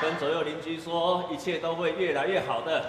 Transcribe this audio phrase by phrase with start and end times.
[0.00, 2.84] 跟左右邻居说，一切都会越来越好的。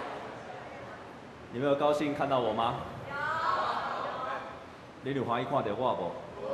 [1.53, 2.75] 你们有高兴看到我吗？
[3.09, 3.15] 有。
[5.03, 6.11] 你有欢喜看到我不？
[6.43, 6.49] 有。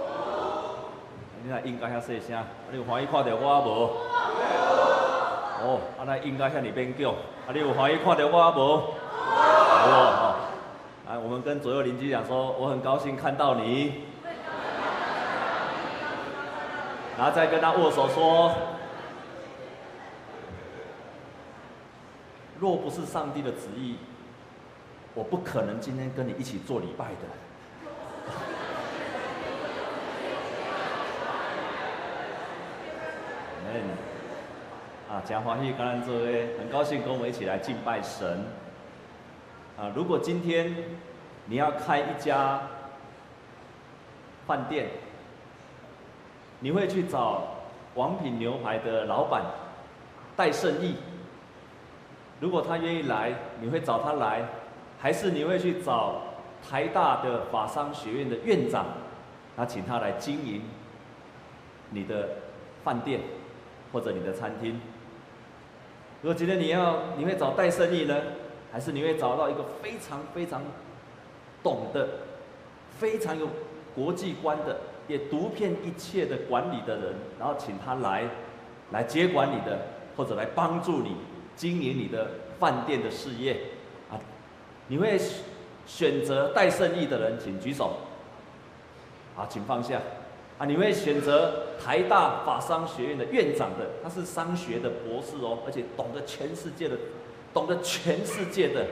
[1.43, 3.69] 你那应该遐细声，你有欢喜看到我不？
[3.69, 5.65] 有。
[5.65, 8.59] 哦，啊那应该遐尔勉强，啊你有欢喜看到我不？
[8.59, 8.65] 有。
[9.89, 10.35] 哦，
[11.09, 14.12] 啊我们跟左右邻居讲说，我很高兴看到你。
[17.15, 18.51] 然后再跟他握手说
[22.59, 23.97] ：“若不是上帝的旨意，
[25.13, 27.11] 我不可能今天跟你一起做礼拜的。”
[33.75, 33.81] 嗯，
[35.09, 38.43] 啊，讲欢喜，刚刚这位很高兴跟我们一起来敬拜神。
[39.77, 40.75] 啊，如果今天
[41.45, 42.59] 你要开一家
[44.47, 44.87] 饭店。
[46.63, 47.43] 你会去找
[47.95, 49.43] 王品牛排的老板
[50.33, 50.95] 戴胜义，
[52.39, 54.45] 如果他愿意来，你会找他来，
[54.97, 56.21] 还是你会去找
[56.67, 58.85] 台大的法商学院的院长，
[59.57, 60.61] 他请他来经营
[61.89, 62.29] 你的
[62.81, 63.19] 饭店
[63.91, 64.79] 或者你的餐厅？
[66.21, 68.15] 如果今天你要，你会找戴胜义呢，
[68.71, 70.61] 还是你会找到一个非常非常
[71.61, 72.07] 懂得、
[72.97, 73.49] 非常有
[73.93, 74.77] 国际观的？
[75.07, 78.23] 也独骗一切的管理的人，然后请他来，
[78.91, 79.79] 来接管你的，
[80.15, 81.15] 或者来帮助你
[81.55, 82.27] 经营你的
[82.59, 83.57] 饭店的事业，
[84.09, 84.19] 啊，
[84.87, 85.19] 你会
[85.85, 87.97] 选择戴胜义的人，请举手。
[89.35, 89.99] 啊，请放下。
[90.59, 96.95] 啊，你会选择台大法商学院的院长的，他是商学的博士哦，而且懂得全世界的，
[97.51, 98.85] 懂得全世界的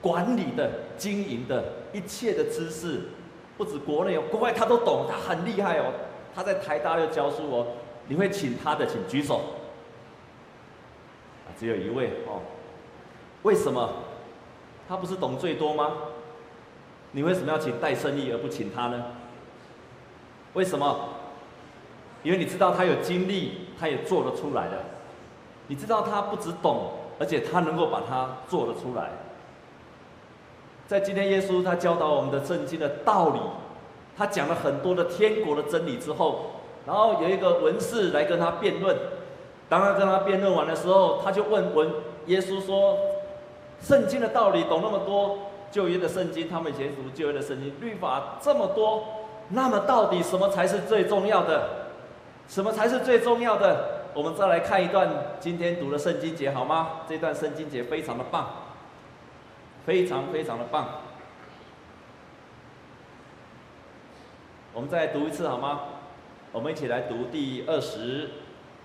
[0.00, 3.02] 管理的、经营的一切的知识。
[3.56, 5.92] 不止国内哦，国外他都懂，他很厉害哦。
[6.34, 7.66] 他在台大又教书哦。
[8.08, 9.40] 你会请他的，请举手。
[11.58, 12.42] 只有一位哦。
[13.42, 13.90] 为什么？
[14.88, 15.92] 他不是懂最多吗？
[17.12, 19.04] 你为什么要请戴胜义而不请他呢？
[20.52, 21.08] 为什么？
[22.22, 24.84] 因为你知道他有经历，他也做得出来的。
[25.68, 29.10] 你知道他不只懂，而且他能够把它做得出来。
[30.86, 33.40] 在今天，耶稣他教导我们的圣经的道理，
[34.16, 36.46] 他讲了很多的天国的真理之后，
[36.86, 38.96] 然后有一个文士来跟他辩论。
[39.68, 41.90] 当他跟他辩论完的时候，他就问文
[42.26, 42.96] 耶稣说
[43.82, 45.38] ：“圣经的道理懂那么多，
[45.72, 49.02] 旧约的圣经，他们以前读旧约的圣经，律法这么多，
[49.48, 51.68] 那么到底什么才是最重要的？
[52.46, 54.04] 什么才是最重要的？
[54.14, 55.08] 我们再来看一段
[55.40, 57.00] 今天读的圣经节好吗？
[57.08, 58.46] 这段圣经节非常的棒。”
[59.86, 60.88] 非常非常的棒，
[64.74, 65.80] 我们再读一次好吗？
[66.50, 68.30] 我们一起来读第二十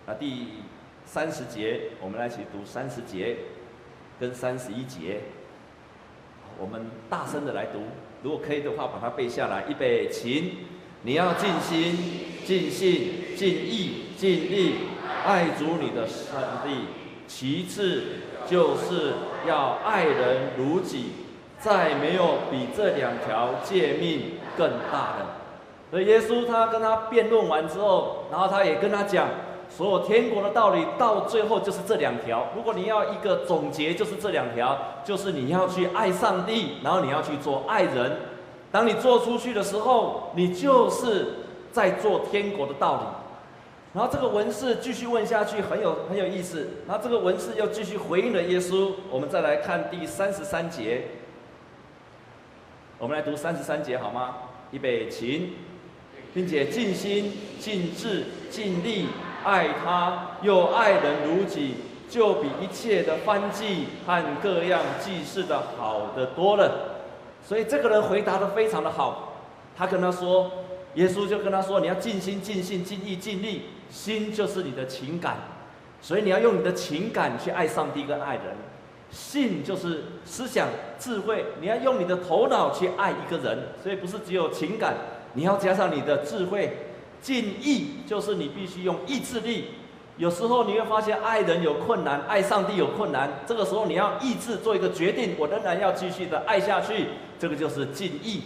[0.05, 0.49] 啊第
[1.03, 3.35] 三十节，我们来一起读三十节
[4.19, 5.21] 跟三十一节。
[6.59, 7.79] 我们大声的来读，
[8.21, 9.65] 如果可以的话，把它背下来。
[9.67, 10.57] 预备，请
[11.01, 11.97] 你要尽心、
[12.45, 14.75] 尽性、尽意、尽力
[15.25, 16.85] 爱主你的上帝，
[17.27, 18.03] 其次
[18.47, 19.13] 就是。
[19.47, 21.11] 要爱人如己，
[21.59, 25.25] 再没有比这两条诫命更大的。
[25.89, 29.27] 所以耶稣他跟他辩论完之后，然后他也跟他讲，
[29.69, 32.47] 所有天国的道理到最后就是这两条。
[32.55, 38.17] 如果你要一个总结，就是这两条，就是你要去爱上帝，然后你要去做爱人。
[38.71, 41.27] 当你做出去的时候，你就是
[41.73, 43.01] 在做天国的道理。
[43.93, 46.69] 然后这个文士继续问下去，很有很有意思。
[46.87, 48.93] 然后这个文士又继续回应了耶稣。
[49.09, 51.07] 我们再来看第三十三节，
[52.97, 54.35] 我们来读三十三节好吗？
[54.71, 55.55] 预备，请，
[56.33, 59.07] 并且尽心、尽智、尽力
[59.43, 61.73] 爱他，又爱人如己，
[62.09, 67.01] 就比一切的燔祭和各样祭祀的好得多了。
[67.45, 69.33] 所以这个人回答得非常的好。
[69.75, 70.49] 他跟他说，
[70.93, 75.37] 耶稣就跟他说：“你要尽心、尽性、尽意、尽力。”心就是你的情感，
[76.01, 78.43] 所以你要用你的情感去爱上帝跟爱人。
[79.11, 84.95] 性就是思想智慧，你要用你的头脑去爱一个人，所以不是只有情感，
[85.33, 86.77] 你要加上你的智慧。
[87.21, 89.65] 尽意就是你必须用意志力。
[90.15, 97.07] 有时候你会发现爱人有困难，爱上帝有困难，这个时候你要意志做一个决定，我仍然要继续的爱下去，
[97.37, 98.43] 这个就是尽意。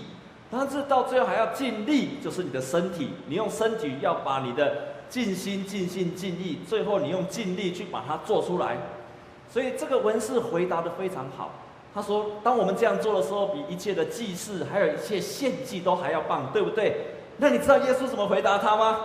[0.49, 4.94] 但是到最后还要尽力，就是你的身体，你用身体要把你的。
[5.09, 8.77] 尽心、尽心、尽意，最后你用尽力去把它做出来。
[9.49, 11.51] 所以这个文士回答得非常好。
[11.93, 16.97] 他说：“当我们这样做的时候，比一切的祭祀，还有一切献祭都还要棒，对不对？”
[17.37, 18.99] 那你知道耶稣怎么回答他吗？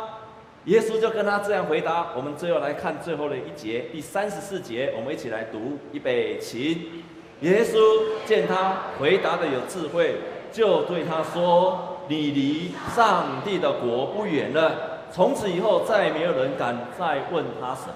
[0.64, 2.08] 耶稣就跟他这样回答。
[2.17, 7.05] 我们最后来看最后的一节，第三十四节，我们一起来读，预备起。
[7.43, 7.79] 耶稣
[8.26, 10.17] 见他回答的有智慧，
[10.52, 17.94] 就对他说：“你离上帝的国不远了。”从此以后，再也没有人敢再问他什么。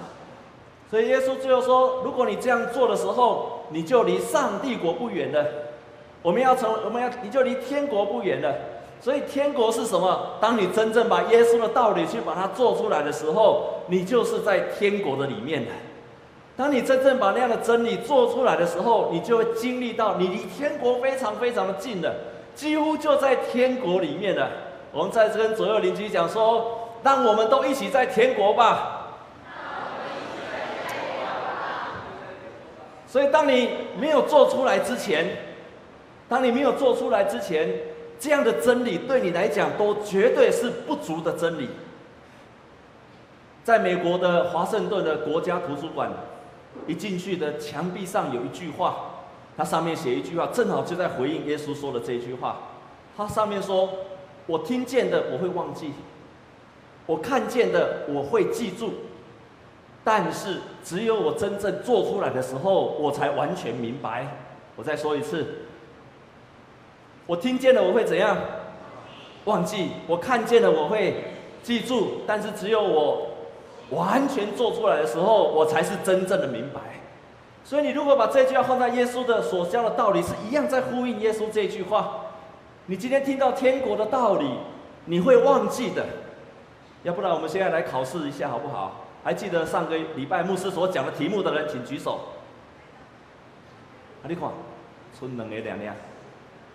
[0.91, 5.43] 所以耶稣最后说：“如果你这样做的时候，你就离上帝国不远了。
[6.21, 8.53] 我们要从，我们要，你就离天国不远了。
[9.01, 10.37] 所以天国是什么？
[10.39, 15.71] 当你真正把耶稣的道理去把它做出来的时候，你就是在天国的里面的。
[16.55, 22.13] 当你真正把那样的真理做出来的时候，你就会经历到你离天国非常非常的近了，
[22.53, 24.49] 几乎就在天国里面了。
[24.93, 29.11] 我们在这跟左右邻居讲说。”让我们都一起在天国吧。
[33.05, 33.69] 所以，当你
[33.99, 35.37] 没有做出来之前，
[36.27, 37.69] 当你没有做出来之前，
[38.19, 41.69] 这样的真理对你来讲都绝对是不足的真理。
[43.63, 46.11] 在美国的华盛顿的国家图书馆，
[46.87, 48.95] 一进去的墙壁上有一句话，
[49.55, 52.57] 它上面写一句话，正好就在回应耶稣说的这句话。
[53.15, 53.87] 它上面说
[54.47, 55.93] ：“我听见的，我会忘记。”
[57.05, 58.93] 我看见的我会记住，
[60.03, 64.27] 但是只有我真正做出来的时候，我才完全明白。
[64.75, 65.45] 我再说一次，
[67.25, 68.37] 我听见了我会怎样？
[69.45, 69.91] 忘记。
[70.07, 71.23] 我看见了我会
[71.61, 73.27] 记住，但是只有我
[73.91, 76.81] 完全做出来的时候，我才是真正的明白。
[77.63, 82.21] 所以你如果把这句话放在耶稣的所教的道理是一样，在呼应耶稣这句话。
[82.87, 84.49] 你今天听到天国的道理，
[85.05, 86.05] 你会忘记的。
[87.05, 89.05] 要不然我们现在来考试一下好不好？
[89.23, 92.19] 还记得上个礼拜牧师所讲的题目的人，请举手。
[94.23, 94.49] 啊，你看，
[95.17, 95.95] 春冷的两两。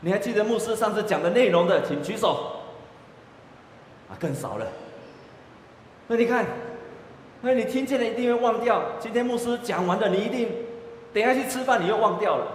[0.03, 2.61] 你还记得牧师上次讲的内容的，请举手。
[4.09, 4.67] 啊，更少了。
[6.07, 6.47] 那你看，
[7.41, 8.83] 那你听见了一定会忘掉。
[9.01, 10.49] 今天牧师讲完的，你一定
[11.13, 12.47] 等下去吃饭，你又忘掉了。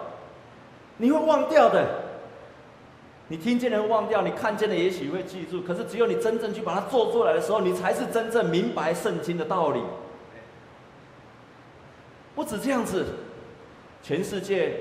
[0.96, 2.05] 你会忘掉的。
[3.28, 9.82] 你听见了忘掉，你看见了也许会记住，可是只有你真正去把它做出来的时候，你才是真正明白圣经的道理。
[12.36, 13.06] 不止这样子，
[14.04, 14.78] 全世界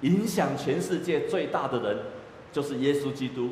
[0.00, 1.98] 影响全世界最大的人
[2.50, 3.50] 就是耶稣基督。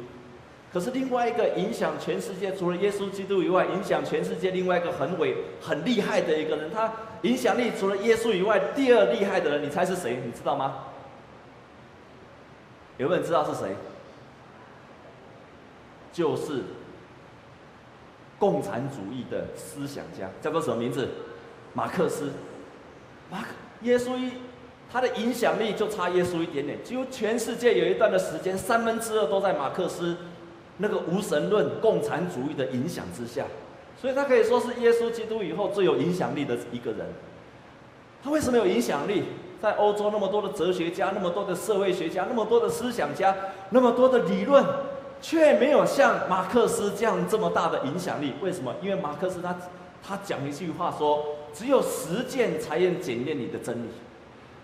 [0.72, 6.92] 可是另外一个影响全世界除了耶稣基督以外，影响全世界另外一个很伟、很厉害的一个人，他
[7.22, 10.18] 影响力除了耶稣以外，第二厉害的人，你猜是谁？
[10.24, 10.78] 你知道吗？
[12.98, 13.76] 有没有人知道是谁？
[16.16, 16.62] 就是
[18.38, 21.06] 共产主义的思想家，叫做什么名字？
[21.74, 22.30] 马克思。
[23.30, 23.48] 马克，
[23.82, 24.30] 耶稣一，
[24.90, 26.82] 他的影响力就差耶稣一点点。
[26.82, 30.16] 几乎全世界有一段的时间，三分之二都在马克思
[30.78, 33.44] 那个无神论共产主义的影响之下，
[34.00, 37.06] 所以他可以说是耶稣基督以后最有影响力的一个人。
[38.24, 39.24] 他为什么有影响力？
[39.60, 43.36] 在欧洲那么多的哲学家，那么多的社会学家，那么多的思想家，
[43.68, 44.64] 那么多的理论。
[45.20, 48.34] 却没有像马克思这样这么大的影响力。
[48.40, 48.74] 为什么？
[48.82, 49.56] 因为马克思他
[50.06, 53.88] 他讲一句话说：“只有实践才能检验你的真理。”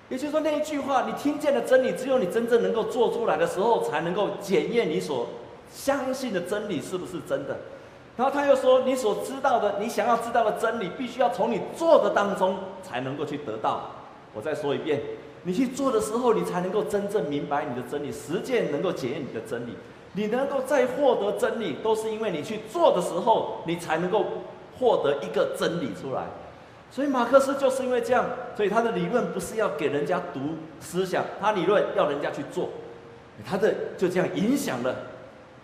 [0.09, 5.27] 也就是说，那一句话，你听见的真理，只有你真正能够做出来的时候，才能够检验你所
[5.73, 7.57] 相信的真理是不是真的。
[8.15, 13.91] 然后他又说：“你所知道的，你想要知道的真理，必须要从你做的当中才能够去得到。”
[14.35, 15.01] 我再说一遍，
[15.45, 19.73] 你去做的时候，你才能够真正明白你的真理，实践能够检验你的真理。
[20.15, 24.25] 你能够再获得真理，都是因为你去做的时候，你才能够
[24.79, 26.25] 获得一个真理出来。
[26.91, 30.41] 所以马克思就是因为这样，所以他的理论不是要给人家读
[30.79, 32.69] 思想，他理论要人家去做。
[33.47, 34.95] 他的就这样影响了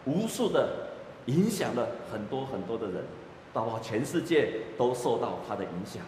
[0.07, 0.69] 无数的，
[1.27, 3.05] 影响了很多很多的人，
[3.53, 6.03] 包括全世界都受到他的影响。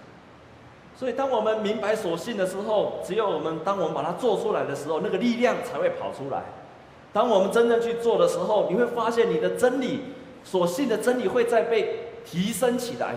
[0.96, 6.42] 所以当我们明白所信的时候，只有我们当我们把它做出来的时候，那个力量才会跑出来。
[7.12, 10.00] 当我们真正去做的时候，你会发现你的真理，
[10.44, 13.16] 所信的真理会再被提升起来。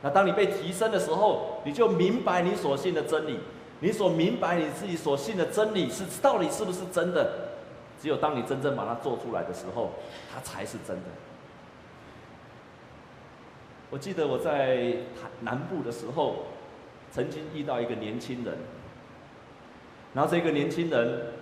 [0.00, 3.38] 那当你被提升的时候，你就明白你所信的真理，
[3.80, 7.50] 你所明白你自己所信的真理是到底是不是真的。
[8.00, 9.90] 只有当你真正把它做出来的时候，
[10.32, 11.02] 它才是真的。
[13.90, 14.94] 我记得我在
[15.40, 16.46] 南部的时候，
[17.12, 18.56] 曾经遇到一个年轻人，
[20.14, 21.33] 然后这个年轻人。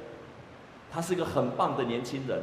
[0.92, 2.42] 他是一个很棒的年轻人，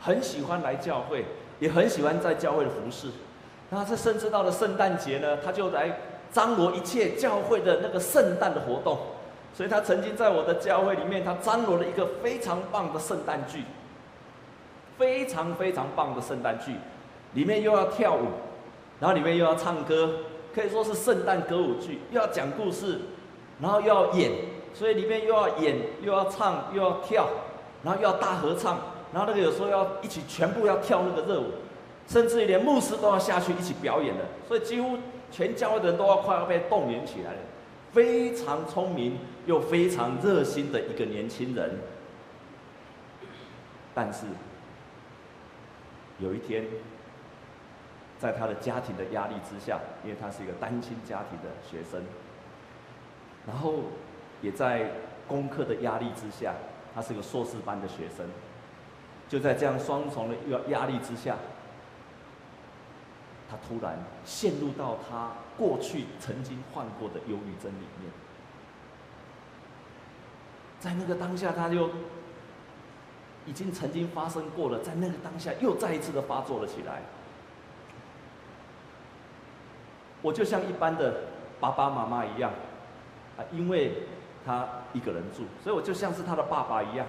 [0.00, 1.24] 很喜欢来教会，
[1.60, 3.08] 也很喜欢在教会的服侍。
[3.70, 6.00] 那这甚至到了圣诞节呢，他就来
[6.32, 8.98] 张罗一切教会的那个圣诞的活动。
[9.56, 13.62] 所以他曾经在我的教会里面，他张罗了一个非常棒的圣诞剧，
[14.98, 16.72] 非常非常棒的圣诞剧，
[17.34, 18.26] 里面又要跳舞，
[18.98, 20.12] 然后里面又要唱歌，
[20.52, 22.98] 可以说是圣诞歌舞剧，又要讲故事，
[23.60, 24.32] 然后又要演，
[24.74, 27.28] 所以里面又要演，又要唱，又要跳，
[27.84, 28.78] 然后又要大合唱，
[29.12, 31.52] 然后那个有时候要一起全部要跳那个热舞，
[32.08, 34.98] 甚至连牧师都要下去一起表演的，所以几乎
[35.30, 37.38] 全教会的人都要快要被动员起来了。
[37.92, 41.78] 非常聪明又非常热心的一个年轻人，
[43.94, 44.26] 但是
[46.18, 46.64] 有一天，
[48.18, 52.02] 在他的家庭的压力之下，因为他是一个单亲家庭的学生，
[53.46, 53.74] 然后
[54.42, 54.90] 也在
[55.28, 56.54] 功课的压力之下，
[56.94, 58.26] 他是个硕士班的学生，
[59.28, 61.36] 就在这样双重的压压力之下，
[63.50, 68.10] 他突然陷入到他过去曾经患过的忧郁症里面，
[70.78, 71.90] 在那个当下，他就
[73.46, 77.02] 已经曾经发生过了，在那个当下又再一次的发作了起来。
[80.22, 81.24] 我就像一般的
[81.60, 82.50] 爸爸妈妈一样，
[83.36, 84.04] 啊，因为
[84.46, 87.06] 他一个人住，所以我就像是他的爸爸一样，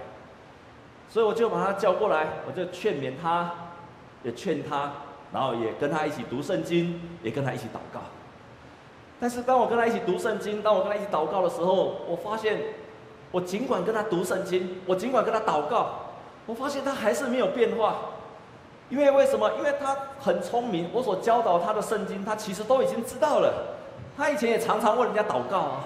[1.08, 3.50] 所以我就把他叫过来，我就劝勉他，
[4.24, 4.92] 也劝他。
[5.34, 8.00] 然后也跟他一起读圣经，也跟他一起祷告。
[9.20, 12.58] 但是当我跟他一起读圣经，当我跟他一起祷告的时候，我发现，
[13.32, 15.90] 我尽管跟他读圣经，我尽管跟他祷告，
[16.46, 17.96] 我发现他还是没有变化。
[18.88, 19.52] 因为为什么？
[19.58, 23.76] 因为他很聪明，我所教导他的圣经，他其实都已经知道了。
[24.16, 25.84] 他以前也常常为人家祷告啊，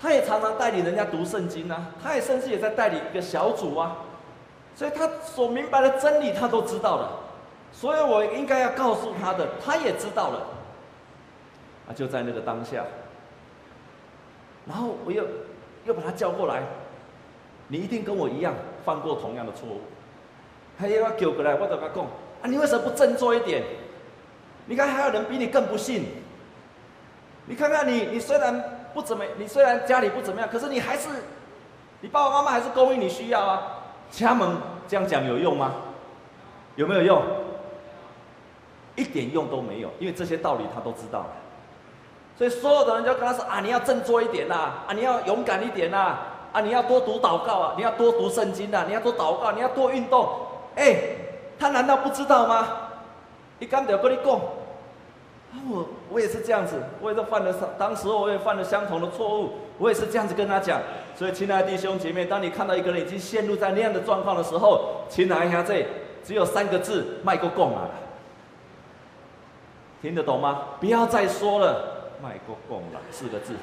[0.00, 3.96] 他也常常带领人家读圣经啊，他也甚至也在带领一个小组啊，
[4.74, 7.20] 所以他所明白的真理，他都知道了。
[7.72, 10.46] 所以我应该要告诉他的，他也知道了。
[11.88, 12.84] 啊，就在那个当下，
[14.66, 15.24] 然后我又
[15.84, 16.62] 又把他叫过来，
[17.68, 19.80] 你一定跟我一样犯过同样的错误。
[20.78, 23.62] 他又要叫过来，我就跟他讲：啊，你为什么不振作一点？
[24.66, 26.06] 你看还有人比你更不信。
[27.46, 31.10] 你看看你，你虽然不怎么，你虽然家里不怎么样，可是你还是，
[32.00, 33.62] 你爸爸妈妈还是供应你需要啊。
[34.18, 34.56] 他们
[34.88, 35.72] 这样讲有用吗？
[36.76, 37.22] 有没有用？
[38.94, 41.26] 一点用都没有，因为这些道理他都知道。
[42.38, 44.54] 所以所有的人就跟他说：“啊，你要振作一点呐，
[44.88, 46.16] 啊，你要勇敢一点呐，
[46.52, 50.26] 啊，你要多读祷告啊，你要多读圣经啊，你要多祷告，你要多运动。”
[50.74, 50.96] 哎，
[51.58, 52.66] 他难道不知道吗？
[53.58, 54.40] 你刚才跟你讲，
[55.70, 60.80] 我我也是这样子，我也是犯了当时我也犯了相同的错误，我也是这样子跟他讲。
[61.14, 65.86] 所以，亲爱的弟兄姐妹，当你看到一个人已经陷入在那样的状况的时候，请拿一下这
[66.22, 67.88] 只有三个字：麦克讲啊。
[70.02, 70.62] 听得懂吗？
[70.78, 73.54] 不要再说了，麦克讲了四个字。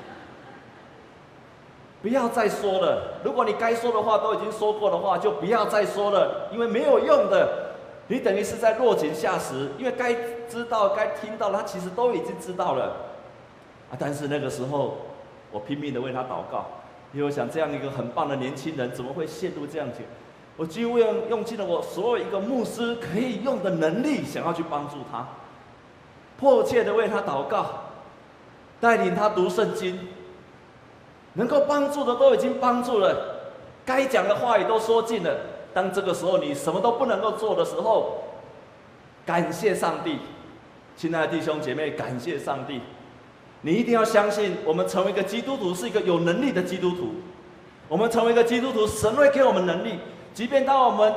[2.02, 7.63] 不要再说了，如果你该说的话都已经说过的话，就不要再说了，因为没有用的。
[8.08, 10.14] 你等于是在落井下石，因为该
[10.50, 12.96] 知道、该听到，他其实都已经知道了。
[13.90, 14.98] 啊，但是那个时候，
[15.52, 16.66] 我拼命的为他祷告，
[17.14, 20.00] 因为我想这样一个很棒的年轻人，怎么会陷入这样子？
[20.58, 25.26] 我几乎用用尽了我所有一个牧师可以用的能力，想要去帮助他。
[26.38, 27.86] 迫切的为他祷告，
[28.82, 30.10] 带领他读圣经，
[31.34, 33.40] 能够帮助的都已经帮助了，
[33.86, 35.53] 该讲的话也都说尽了。
[35.74, 38.24] 当这个时候你什么都不能够做的时候，
[39.26, 40.20] 感谢上帝，
[40.96, 42.82] 亲爱的弟兄姐妹，感谢上帝。
[43.62, 47.16] 你一定要相信，我们成为一个基督徒是一个有能力的基督徒。
[47.88, 50.00] 我们成为一个基督徒，神会给我们能力，
[50.34, 51.14] 即便当我们。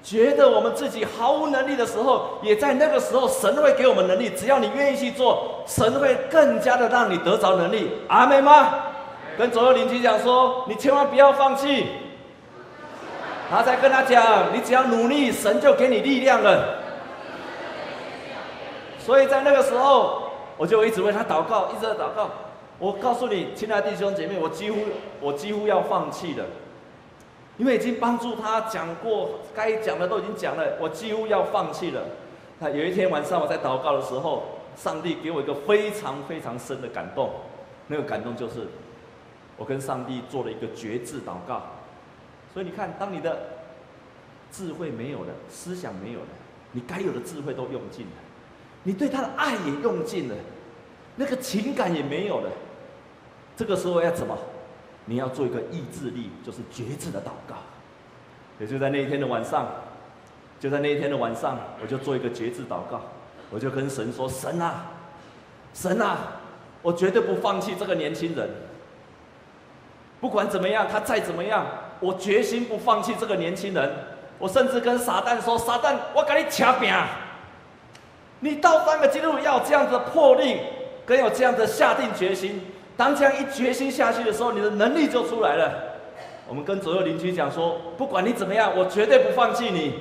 [0.00, 4.30] 觉得我们自己毫无能力的时候，也在那个时候，神会给我们能力。
[4.30, 7.90] 只要你愿意去做，神会更加的让你得着能力。
[8.06, 8.74] 阿门吗？
[9.36, 11.88] 跟左右邻居讲说，你千万不要放弃。
[13.50, 16.80] 他在跟他讲，你只要努力，神就给你力量了。
[18.98, 22.30] 所以在那个时候，我就一直为他祷告，一直在祷告。
[22.78, 24.78] 我告诉你，亲爱的弟兄姐妹，我几乎
[25.20, 26.44] 我几乎要放弃了。
[27.56, 32.02] 因为已经帮助他讲过该讲的都已经讲了，我几乎要放弃了。
[32.58, 34.44] 那有一天晚上我在祷告的时候，
[34.76, 37.30] 上帝给我一个非常非常深的感动。
[37.86, 38.68] 那个感动就是，
[39.56, 41.62] 我跟上帝做了一个决志祷告。
[42.52, 43.38] 所以你看，当你的
[44.50, 46.26] 智慧没有了，思想没有了，
[46.72, 48.12] 你该有的智慧都用尽了，
[48.82, 50.34] 你对他的爱也用尽了，
[51.16, 52.50] 那个情感也没有了。
[53.56, 54.36] 这个时候要怎么？
[55.04, 57.56] 你要做一个意志力，就是决志的祷告。
[58.58, 59.66] 也就在那一天的晚上，
[60.60, 63.00] 就在那一天的晚上，我就做一个决志祷告。
[63.50, 64.86] 我就跟神说：“神啊，
[65.72, 66.40] 神啊，
[66.82, 68.50] 我绝对不放弃这个年轻人。
[70.20, 71.64] 不管怎么样，他再怎么样，
[72.00, 73.90] 我决心不放弃这个年轻人。
[74.38, 76.94] 我甚至跟撒旦说：‘撒旦，我跟你掐饼。
[78.40, 80.60] 你到三个基督徒要这样子的魄力，
[81.04, 82.64] 跟有这样的下定决心。
[82.96, 85.72] 当这样一决心下去的时候，你的能力就出来了。
[86.46, 89.94] 我们跟左右邻居讲说，不管你怎么样，我绝对不放弃你。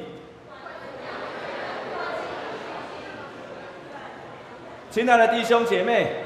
[4.91, 6.23] 亲爱的弟兄姐妹，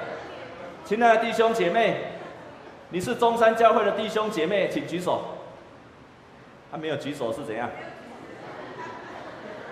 [0.86, 1.96] 亲爱的弟兄姐妹，
[2.90, 5.31] 你是中山教会的弟兄姐妹，请举手。
[6.72, 7.70] 他没有举手是怎样？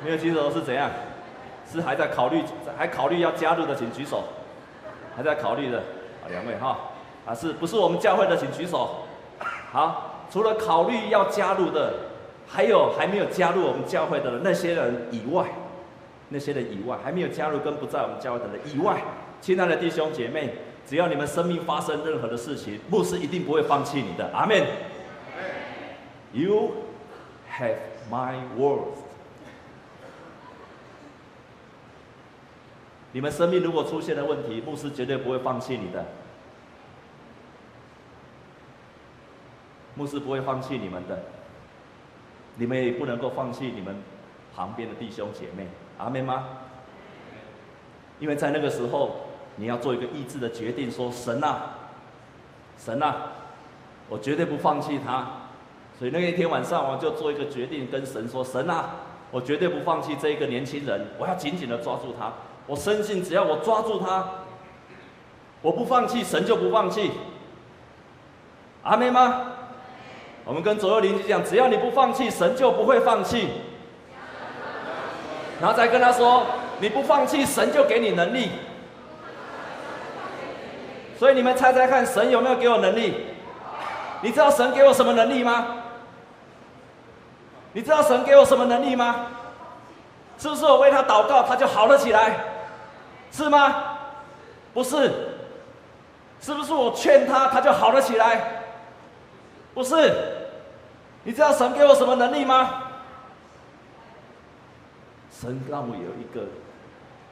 [0.04, 0.90] 没有举手是怎样？
[1.72, 2.44] 是还在考虑，
[2.78, 4.24] 还考虑要加入的，请举手。
[5.16, 6.78] 还在考虑的，啊，两位哈，
[7.26, 9.06] 啊，是不是我们教会的，请举手。
[9.72, 11.94] 好，除了考虑要加入的，
[12.48, 15.46] 还有还没有加入我们教会的那些人以外。
[16.30, 19.02] 那些人以外，还没有加入跟不在我们教会的人以外，
[19.42, 20.54] 亲爱的弟兄姐妹，
[20.86, 24.30] 只要你们生命发生任何的事情，牧师一定不会放弃你的。
[24.34, 24.64] 阿门。
[26.32, 26.72] You
[27.58, 27.78] have
[28.10, 28.98] my word。
[33.12, 36.06] 你们生命如果出现了问题，牧师绝对不会放弃你的。
[39.96, 41.20] 牧师不会放弃你们的，
[42.56, 43.96] 你们也不能够放弃你们
[44.56, 45.68] 旁边的弟兄姐妹。
[45.98, 46.48] 阿妹吗？
[48.20, 49.16] 因为在那个时候，
[49.56, 51.74] 你要做一个意志的决定，说神啊，
[52.78, 53.32] 神啊，
[54.08, 55.39] 我绝对不放弃他。
[56.00, 58.92] 所以那一天晚上，我就做一个决定，跟神说：神啊，
[59.32, 62.32] 我绝对不放弃这一个年轻人，我要紧紧的抓住他。
[62.68, 64.26] 我深信，只要我抓住他，
[65.62, 67.12] 我不放弃，神就不放弃。
[68.84, 69.42] 阿妹吗？
[70.46, 73.50] 我们跟左右邻居讲，只要你不放弃，神就不会放弃。
[75.60, 76.46] 然后再跟他说
[76.80, 78.52] ：“你不放弃，神就给你能力。”
[81.20, 83.16] 所以你们猜猜看，神有没有给我能力？
[84.22, 85.79] 你知道神给我什么能力吗？
[87.74, 89.28] 你知道神给我什么能力吗？
[90.38, 92.46] 是不是我为他祷告，他就好了起来？
[93.32, 93.98] 是吗？
[94.74, 95.12] 不是。
[96.42, 98.64] 是不是我劝他，他就好了起来？
[99.74, 100.14] 不是。
[101.24, 102.84] 你知道神给我什么能力吗？
[105.32, 106.48] 神让我有一个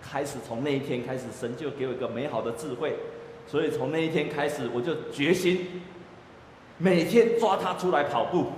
[0.01, 2.95] 开始，从那一天开始，神就给我一个美好的智慧，
[3.47, 5.81] 所以从那一天开始，我就决心
[6.77, 8.51] 每天抓他出来跑步，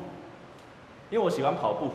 [1.09, 1.91] 因为我喜欢跑步，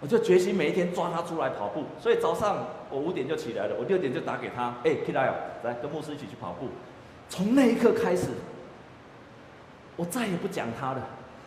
[0.00, 1.84] 我就决心每一天抓他出来跑步。
[2.00, 6.68] 所以早上我五点就起来了，我六点就打给他，哎，起来哦，来跟牧师一起去跑步。
[7.28, 8.28] 从那一刻开始，
[9.96, 11.02] 我再也不讲他了，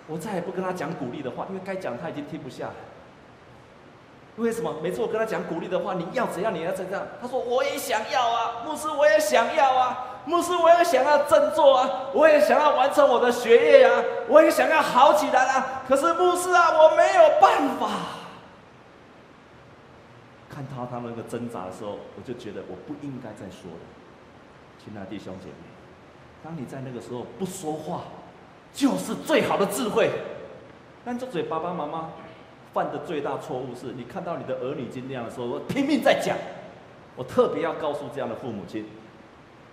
[0.07, 2.75] 我再也不跟他讲鼓励的话，因为该讲他已经听不下了。
[4.37, 4.73] 为什么？
[4.81, 6.53] 每次我跟他讲鼓励的话，你要怎样？
[6.53, 7.05] 你要怎样？
[7.21, 15.83] 他说我也想要啊，牧师我也想要啊，牧师我也想要振作啊，我也想要完成我的学业呀、啊，我也想要好起来啊。
[15.87, 17.89] 可是牧师啊，我没有办法。
[20.49, 23.79] 看到他们那个挣扎的时候，我就觉得我不应该再说了。
[24.83, 25.53] 亲爱的弟兄姐妹，
[26.43, 28.01] 当你在那个时候不说话，
[28.73, 30.09] 就是最好的智慧。
[31.03, 32.09] 但这嘴爸爸妈妈。
[32.71, 36.37] 犯的最大错误是你看到你的儿女经那样的时候，我拼命在讲。
[37.15, 38.85] 我特别要告诉这样的父母亲：，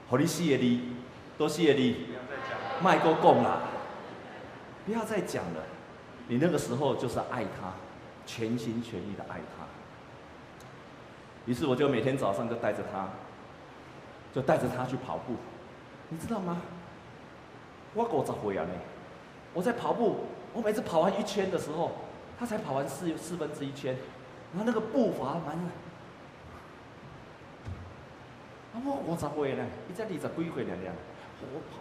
[0.08, 0.94] 好，你谢你，
[1.36, 2.06] 多谢你，
[2.80, 3.62] 麦哥讲了，
[4.84, 5.62] 不要再讲了。
[6.28, 7.72] 你那个时候就是爱他，
[8.24, 9.66] 全心全意的爱他。
[11.44, 13.08] 于是我就每天早上就带着他，
[14.34, 15.34] 就带着他去跑步。
[16.08, 16.62] 你知道吗？
[17.94, 18.70] 我五十岁啊呢，
[19.54, 21.92] 我在跑步，我每次跑完一圈的时候。
[22.38, 23.96] 他才跑完四四分之一圈，
[24.52, 25.58] 然后那个步伐蛮……
[28.76, 29.64] 啊，我我咋会呢？
[29.88, 30.94] 一在里在归回两两，
[31.40, 31.80] 我跑，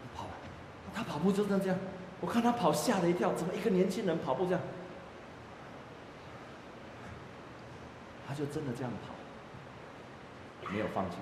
[0.00, 0.26] 我跑，
[0.94, 1.76] 他跑步就这样，
[2.20, 4.60] 我看他跑吓了一跳，怎么一个年轻人跑步这样？
[8.28, 11.16] 他就真的这样跑，没有放弃。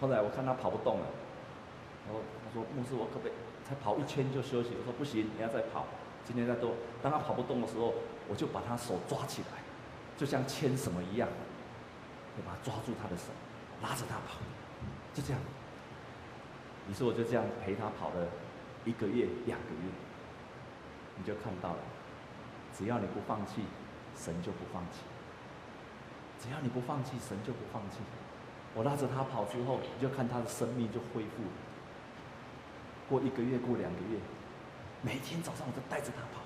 [0.00, 1.06] 后来我看他跑不动了，
[2.06, 3.32] 然后他说：“牧师，我可不可以
[3.68, 5.86] 才跑一圈就休息？”我说：“不行，你要再跑。”
[6.24, 7.94] 今天再多，当他跑不动的时候，
[8.28, 9.58] 我就把他手抓起来，
[10.16, 11.28] 就像牵什么一样，
[12.36, 13.30] 就把他抓住他的手，
[13.82, 14.38] 拉着他跑，
[15.14, 15.40] 就这样。
[16.88, 18.26] 于是我就这样陪他跑了
[18.84, 19.90] 一个月、两个月，
[21.18, 21.78] 你就看到了，
[22.76, 23.62] 只要你不放弃，
[24.16, 25.00] 神就不放弃；
[26.40, 27.98] 只要你不放弃，神就不放弃。
[28.74, 31.50] 我拉着他跑之后，你就看他的生命就恢复了。
[33.08, 34.18] 过一个月，过两个月。
[35.02, 36.42] 每天早上我都带着他跑，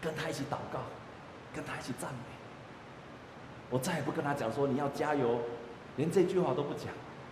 [0.00, 0.80] 跟他一起祷告，
[1.54, 2.20] 跟他一起赞美。
[3.70, 5.40] 我再也不跟他讲说你要加油，
[5.98, 6.86] 连这句话都不讲。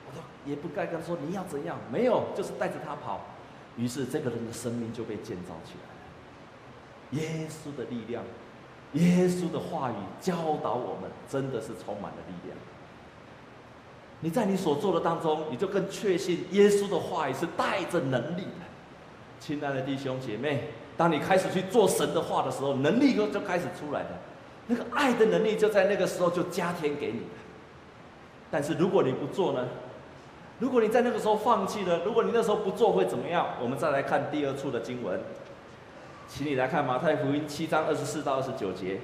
[0.06, 3.20] 我说也不该跟他说你要怎样，没有，就是带着他跑。
[3.78, 7.22] 于是这个人的生命就被建造起来了。
[7.22, 8.22] 耶稣的力量
[8.92, 12.56] 耶稣的话语教导我们，真的是充满了力量。
[14.20, 18.66] 你在你所做的当中，你就更确信耶稣的话语是带着能力的。
[19.38, 24.18] 亲爱的弟兄姐妹，当你开始去做神的话的时候，能力就就开始出来了。
[24.68, 27.20] 那个爱的能力就在那个时候就加添给你。
[28.56, 29.68] 但是如果你不做呢？
[30.60, 33.48] 如果你在那个时候放弃了，如果你那时候不做会怎么样？
[33.60, 35.20] 我们再来看第二处的经文，
[36.26, 39.00] 请你来看马太福音七章二十四到二十九节。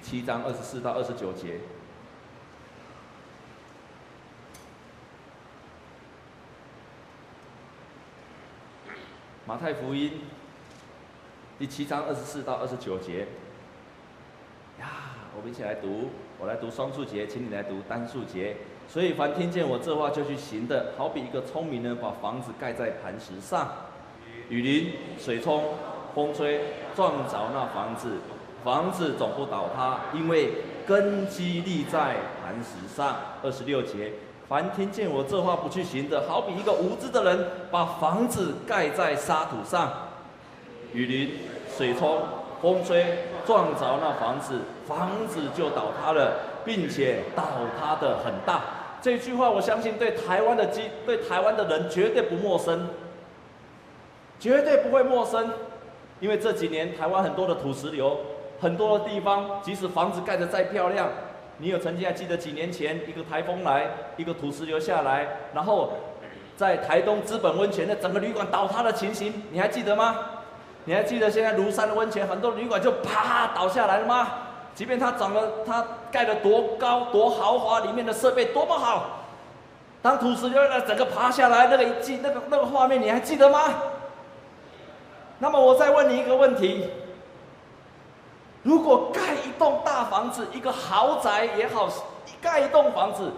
[0.00, 1.58] 七章二十四到二十九节。
[9.44, 10.20] 马太福音
[11.58, 13.26] 第七章二十四到二十九节。
[14.78, 14.86] 呀，
[15.36, 18.56] 我们一起来读，我来读双数节，请你来读单数节。
[18.86, 23.68] 所以，凡听见我这话就去行的，好比一个聪明人把房子盖在磐石上，
[24.48, 25.74] 雨淋、水冲、
[26.14, 26.60] 风吹，
[26.94, 28.18] 撞着那房子，
[28.62, 30.52] 房子总不倒塌，因为
[30.86, 33.16] 根基立在磐石上。
[33.42, 34.12] 二十六节，
[34.48, 39.92] 凡听见我这话不去行的，好比一个无知的人把房子盖在沙土上，
[40.94, 41.32] 雨淋、
[41.76, 42.22] 水冲、
[42.60, 43.04] 风吹，
[43.46, 46.32] 撞着那房子，房子就倒塌了，
[46.64, 47.44] 并且倒
[47.78, 48.60] 塌的很大。
[49.00, 52.88] 这句话，我相信对台湾的基，对台湾的人绝对不陌生，
[54.40, 55.52] 绝对不会陌生，
[56.18, 58.18] 因为这几年台湾很多的土石流，
[58.60, 61.08] 很多的地方，即使房子盖得再漂亮，
[61.58, 65.92] 你有曾经还记得几年前一个台风来，一个土石流下来，然后
[66.56, 70.16] 在台东资本温泉的整个旅馆倒塌的情形，你还记得吗？
[70.88, 74.26] 你还记得现在庐山的温泉很多旅馆就啪倒下来了吗？
[74.74, 79.04] 即便它长得，它盖得多高多豪华，里面的设备多么好，
[80.00, 83.64] 当土石流那整个爬下来，那个一记那个那个画面，你还记得吗？
[85.40, 86.88] 那么我再问你一个问题：
[88.62, 91.86] 如果盖一栋大房子，一个豪宅也好，
[92.40, 93.30] 盖一栋房子，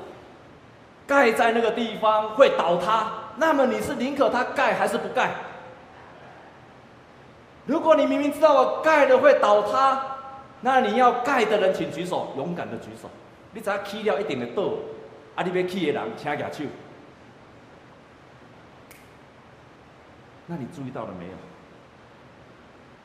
[1.04, 3.08] 盖在那个地方会倒塌，
[3.38, 5.30] 那么你是宁可它盖还是不盖？
[7.66, 10.02] 如果你明明知道我盖的会倒塌，
[10.62, 13.08] 那你要盖的人，请举手，勇敢的举手。
[13.52, 14.78] 你只要起了一定的豆，
[15.34, 16.70] 啊，你要起的人，请举手。
[20.46, 21.32] 那你注意到了没有？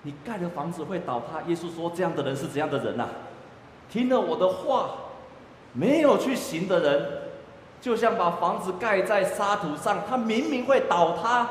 [0.02, 3.10] 你盖的房子会倒塌，耶稣说这样的人是怎样的人呐、啊？
[3.89, 4.89] 听了我的话，
[5.74, 7.22] 没有去行的人，
[7.82, 11.48] 就像把房子盖在沙土上，他明明会倒塌。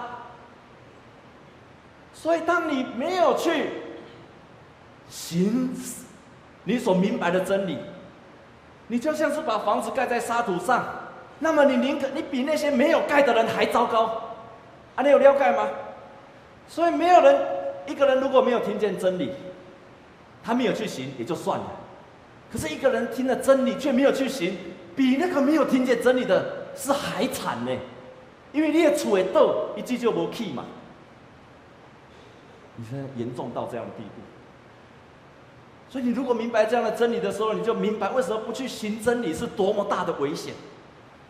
[2.14, 3.70] 所以，当你没有去。
[5.07, 5.70] 行，
[6.64, 7.77] 你所明白的真理，
[8.87, 10.83] 你就像是把房子盖在沙土上，
[11.40, 14.05] 那么你宁可你比那些没有盖的人还糟糕，
[14.94, 15.68] 啊，你有了解吗？
[16.66, 17.37] 所以没有人
[17.87, 19.31] 一个人如果没有听见真理，
[20.42, 21.66] 他没有去行也就算了，
[22.50, 24.57] 可是一个人听了真理却没有去行，
[24.96, 27.72] 比那个没有听见真理的是还惨呢，
[28.53, 30.64] 因为你的厝会倒，一句就无起嘛，
[32.77, 34.21] 你现在严重到这样的地步。
[35.91, 40.55] 所以，你如果明白这样的真理的时候，你就明白为什么不去行真理是多么大的危险。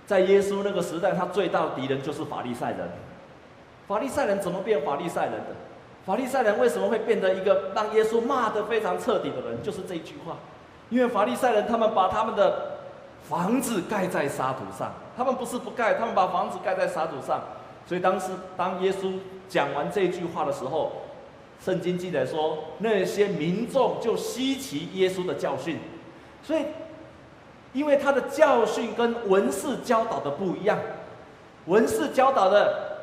[0.07, 2.89] 在耶稣那个时代，他最大的敌人就是法利赛人。
[3.87, 5.49] 法利赛人怎么变法利赛人的？
[6.07, 9.63] 法利赛人为什么会变得一个让耶稣骂得非常彻底的人？
[9.63, 10.37] 就是这一句话。
[10.91, 12.79] 因为法利赛人他们把他们的
[13.23, 17.41] 房子盖在沙土上，他们不是不盖，他们把房子盖在沙土上。
[17.87, 20.93] 所以当时当耶稣讲完这句话的时候，
[21.65, 25.79] 圣经记载说，那些民众就稀奇耶稣的教训，
[26.43, 26.63] 所以，
[27.73, 30.79] 因为他的教训跟文士教导的不一样，
[31.65, 32.99] 文士教导的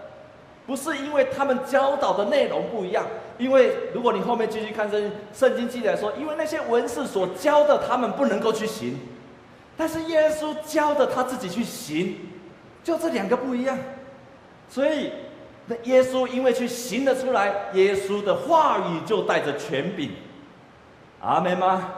[0.67, 3.03] 不是因为他们教导的内容不一样，
[3.39, 8.95] 因为如果你后面继续看圣经，圣经记载说，因为那些文士所教的他们不能够去行，
[9.75, 12.15] 但是耶稣教的他自己去行，
[12.83, 13.75] 就这两个不一样，
[14.69, 15.09] 所以。
[15.67, 20.11] 那耶稣因为去行得出来，耶稣的话语就带着权柄，
[21.21, 21.93] 阿门吗？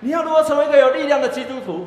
[0.00, 1.86] 你要如何成为一个有力量的基督徒？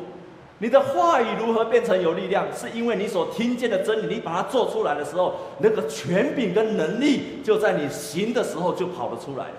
[0.58, 2.46] 你的话语如何变成有力量？
[2.54, 9.54] 是因为你所听见的真理，你把它做出来的时候，那个权柄跟能力就在你行的时候就跑了出来了。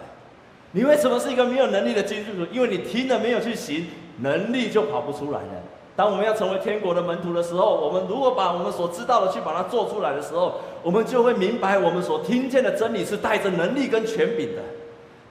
[0.71, 2.51] 你为什么是一个没有能力的基督徒？
[2.51, 3.87] 因为你听了没有去行，
[4.19, 5.63] 能力就跑不出来了。
[5.95, 14.61] 当我们要成为天国的门徒的时候，我们如果把我们所知道的去把它做出来的时候，我们就会明白我们所听见的真理是带着能力跟权柄的。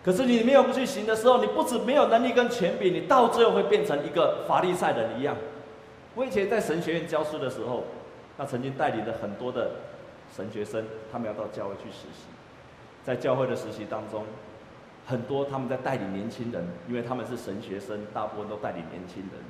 [0.02, 5.36] 可是你没有去行的时候，你不止没有能力跟权柄，你到最后会变成一个法利赛人一样。
[6.14, 7.84] 我以前在神学院教书的时候，
[8.38, 9.70] 那曾经带领了很多的
[10.34, 12.24] 神学生，他们要到教会去实习。
[13.02, 14.24] 在教会的实习当中，
[15.06, 19.42] 很多他们在带领年轻人，因为他们是神学生，大部分都带领年轻人。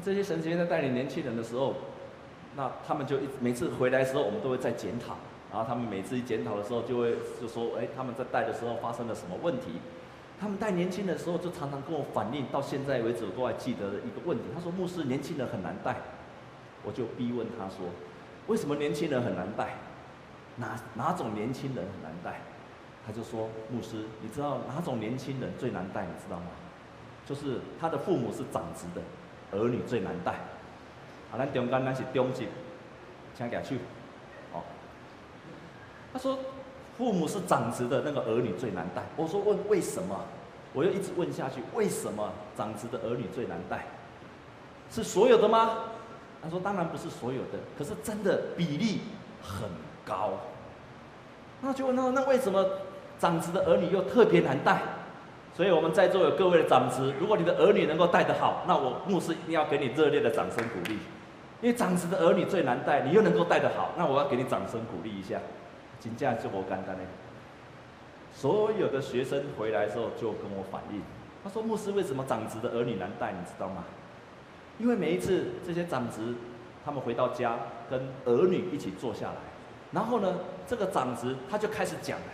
[0.00, 1.74] 这些神学生在带领年轻人的时候，
[2.56, 5.16] 那他们就一每次回来的时候，我们都会在检讨。
[5.52, 9.80] 然后他们每次一检讨的时候，就会就说：“哎，他们在带的时候发生了什么问题？”
[10.40, 14.44] 他们带年轻的时候，就常常跟我反映，到现在为止我都还记得的一个问题。
[14.54, 15.96] 他说：“牧师，年轻人很难带。”
[16.84, 17.88] 我就逼问他说
[18.46, 19.74] ：“为什么年轻人很难带？
[20.56, 22.40] 哪哪种年轻人很难带？”
[23.04, 26.02] 他就说：“牧师，你知道哪种年轻人最难带？
[26.04, 26.46] 你知道吗？
[27.26, 29.02] 就是他的父母是长子的
[29.52, 30.32] 儿女最难带。
[31.32, 32.48] 啊，咱中间咱是中级，
[33.36, 33.74] 请举手。
[34.52, 34.62] 哦，
[36.12, 36.38] 他说
[36.96, 39.02] 父母是长子的那个儿女最难带。
[39.16, 40.18] 我说问为什么？
[40.72, 43.86] 我又一直问下去，为什么长子的儿女最难带？
[44.90, 45.78] 是所有的吗？
[46.42, 49.00] 他说当然不是所有的，可是真的比例
[49.42, 49.68] 很
[50.04, 50.32] 高。
[51.60, 52.64] 那就问他那为什么？
[53.20, 54.80] 长子的儿女又特别难带，
[55.52, 60.98] 所以我们在座有各位的长子，如果你的儿女能够带得好，那我牧师一定要给你热烈的掌声鼓励，
[61.60, 65.38] 因为长子的儿女最难带，你又能够带得好，那我要给你掌声鼓励一下。
[65.98, 67.02] 请假就我干单呢。
[68.32, 71.02] 所有的学生回来之后就跟我反映，
[71.44, 73.84] 他说牧师为什么长子的儿女难带，你知道吗？
[74.78, 76.34] 因为每一次这些长子
[76.84, 77.58] 他们回到家
[77.90, 79.36] 跟儿女一起坐下来，
[79.92, 80.34] 然后呢，
[80.66, 82.26] 这个长子他就开始讲了。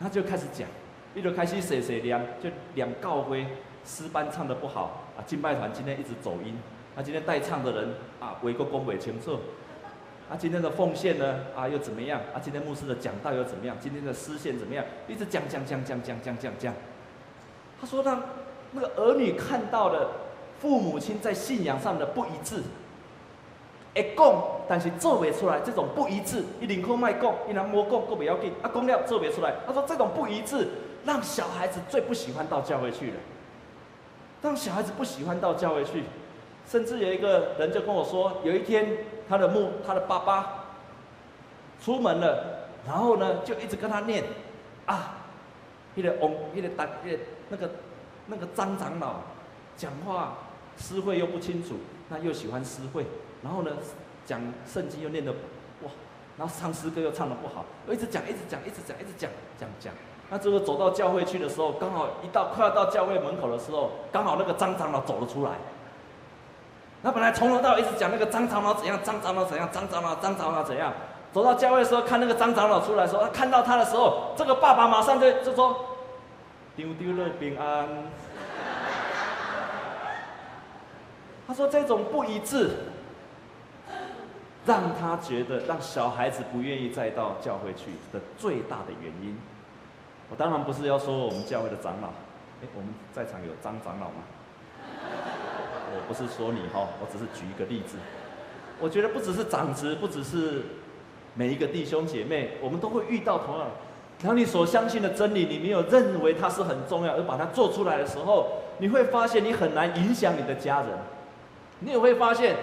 [0.00, 0.68] 他就开始讲，
[1.14, 3.46] 你就开始写写念，就念教会
[3.84, 6.56] 诗班唱得不好啊，敬拜团今天一直走音，
[6.96, 9.38] 啊，今天带唱的人啊，维国公委清楚，
[10.30, 12.20] 啊，今天的奉献呢啊又怎么样？
[12.34, 13.76] 啊，今天牧师的讲道又怎么样？
[13.78, 14.84] 今天的诗献怎么样？
[15.06, 16.74] 一直讲讲讲讲讲讲讲讲。
[17.80, 18.22] 他说让
[18.72, 20.12] 那个儿女看到了
[20.60, 22.62] 父母亲在信仰上的不一致。
[23.94, 28.50] 会讲，但是做不出来，这种不一致，一宁可卖讲，一人莫讲，都不要紧。
[28.62, 29.52] 啊，讲了做不出来。
[29.66, 30.66] 他说这种不一致，
[31.04, 33.16] 让小孩子最不喜欢到教会去了。
[34.42, 36.02] 让小孩子不喜欢到教会去，
[36.66, 40.64] 甚至有一个人就跟我说，有一天他的母，他的爸爸
[41.80, 44.24] 出门了，然后呢就一直跟他念，
[44.86, 45.18] 啊，
[45.94, 47.18] 那个翁，那个大，那个
[47.50, 47.70] 那个
[48.26, 49.20] 那个张长老
[49.76, 50.38] 讲话
[50.76, 51.76] 诗会又不清楚，
[52.08, 53.06] 那又喜欢诗会。
[53.44, 53.70] 然后呢，
[54.26, 55.30] 讲圣经又念的
[55.82, 55.90] 哇，
[56.36, 59.94] 然后唱诗歌又唱的不好，我一直讲，一直讲，一直讲，一直讲，讲讲。
[60.32, 65.50] 那最后走到教会去的时候，刚好一到快要到教会门口的时候，刚好那个张长老走了出来。
[67.02, 70.90] 那本来从头到尾一直讲那个张长老怎样，张长老怎样，张长老，张长老怎样。
[71.34, 75.76] 走到教会的时候，看那个张长老出来说，看到他的时候，这个爸爸马上就就说
[76.74, 77.86] ：“丢丢乐平安。”
[81.46, 82.70] 他说这种不一致。
[84.64, 89.36] 让他觉得让小孩子不愿意再到教会去的最大的原因，
[90.32, 92.08] 我当然不是要说我们教会的长老，
[92.62, 94.24] 哎，我们在场有张长老吗？
[95.94, 97.98] 我不是说你哈，我只是举一个例子。
[98.80, 100.62] 我觉得不只是长子，不只是
[101.34, 103.68] 每一个弟兄姐妹，我们都会遇到同样。
[104.22, 110.88] 当你所相信的真理，你没有认为它是很重要，而把它做出来的时候，你会发现你很难影响你的家人，
[111.80, 112.56] 你也会发现。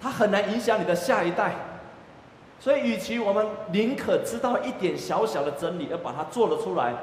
[0.00, 1.54] 它很难影响你的下一代，
[2.64, 6.94] 所以，与其我们宁可知道一点小小的真理而把它做了出来，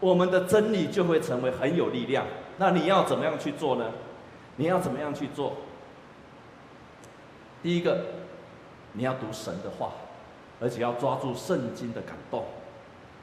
[0.00, 2.24] 我们的真理就会成为很有力量。
[2.56, 3.92] 那你要怎么样去做呢？
[4.56, 5.52] 你要怎么样去做？
[7.62, 8.00] 第一个，
[8.94, 9.92] 你要读神的话，
[10.58, 12.46] 而且要抓住圣经的感动。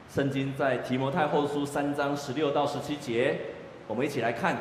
[0.08, 3.40] 圣经在提摩太后书三章十六到十七节，
[3.88, 4.56] 我们一起来看。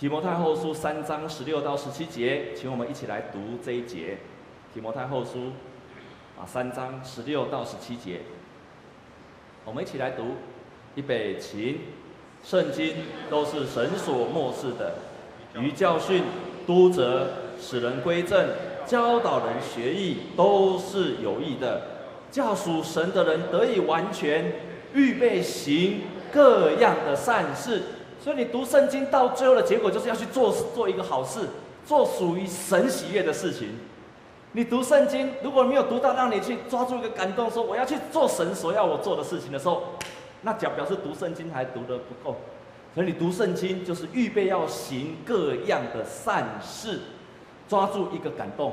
[0.00, 4.16] 提摩太后书三章十六到十七节，请我们一起来读这一节。
[4.72, 5.52] 提摩太后书
[6.38, 8.20] 啊，三章十六到十七节，
[9.64, 10.22] 我们一起来读。
[10.94, 11.80] 预备起，
[12.44, 12.94] 圣经
[13.28, 14.94] 都是神所默示的，
[15.60, 16.22] 于教训、
[16.66, 17.28] 督责、
[17.60, 18.48] 使人归正、
[18.86, 21.82] 教导人学义，都是有益的，
[22.30, 24.52] 叫属神的人得以完全，
[24.94, 27.82] 预备行各样的善事。
[28.20, 31.48] 所以你读圣经到最后的结果，就是要去做做一个好事，
[31.84, 33.68] 做属于神喜悦的事情。
[34.58, 39.84] 你读圣经，如果没有读到让你去抓住一个感动，说我要去做神所要我做的事情的时候，
[40.42, 42.34] 那假表示读圣经还读得不够。
[42.92, 46.98] 所以你读圣经就是预备要行各样的善事，
[47.68, 48.72] 抓住一个感动。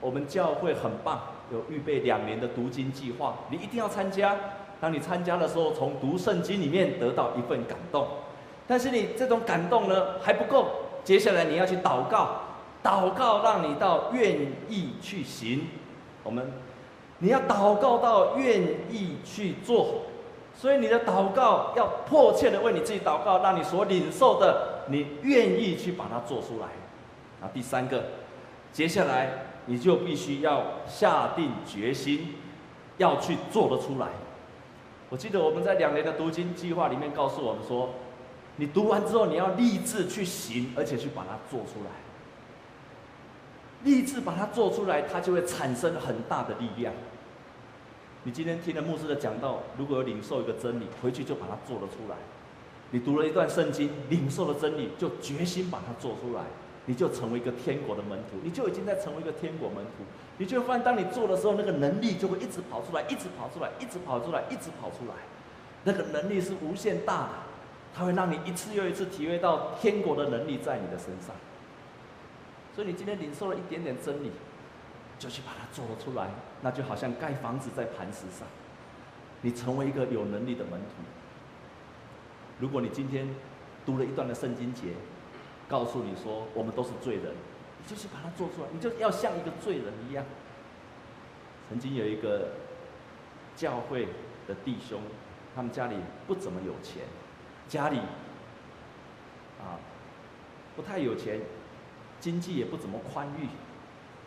[0.00, 1.20] 我们教会很棒，
[1.52, 4.34] 有预备两年的读经计划，你一定要参加。
[4.80, 8.08] 当你参加的时候，从读圣经里面得到一份感动。
[8.66, 10.68] 但是你这种感动呢还不够，
[11.04, 12.40] 接下来你要去祷告，
[12.88, 14.34] 祷告让你到愿
[14.66, 15.66] 意去行。
[16.22, 16.50] 我们，
[17.18, 20.04] 你要祷告到愿意去做。
[20.56, 26.66] 所以你的祷告要迫切的为你自己祷告，让你所领受的，你愿意去把它做出来。
[27.46, 28.02] 啊，第三个，
[28.72, 32.36] 接下来你就必须要下定决心，
[32.96, 34.08] 要去做得出来。
[35.10, 37.90] 我记得我们在两年的读经计划里面告诉我们说，
[38.56, 42.07] 你读完之后你要立志去行，而且去把它做出来。
[43.84, 46.92] 立志把它做出来，它就会产生很大的力量。
[48.24, 52.16] 你今天听了牧师的讲道，如果有领受一个真理，回去就把它做了出来。
[52.90, 56.42] 你读了一段圣经，领受了真理，就决心把它做出来，
[56.86, 60.04] 你就成为一个天国的门徒，你就已经在成为一个天国门徒。
[60.38, 65.14] 你就会发现，当你做的时候，那个能力就会一直跑出来，一直跑出来，一直跑出来，一直跑出来。
[65.84, 67.28] 那个能力是无限大的，
[67.94, 71.34] 它会让你一次又一次体会到天国的能力在你的身上。
[72.78, 74.30] 所以你今天领受了一点点真理，
[75.18, 76.30] 就去把它做了出来，
[76.62, 78.46] 那就好像盖房子在磐石上，
[79.42, 81.02] 你成为一个有能力的门徒。
[82.60, 83.34] 如果你今天
[83.84, 84.92] 读了一段的圣经节，
[85.68, 87.34] 告诉你说我们都是罪人，
[87.82, 90.24] 你就去把它做出来，你就要像一个罪人一样。
[91.68, 92.50] 曾经有一个
[93.56, 94.06] 教会
[94.46, 95.00] 的弟兄，
[95.52, 95.96] 他们家里
[96.28, 97.02] 不怎么有钱，
[97.66, 97.98] 家里
[99.58, 99.82] 啊
[100.76, 101.40] 不太有钱。
[102.20, 103.48] 经济也不怎么宽裕，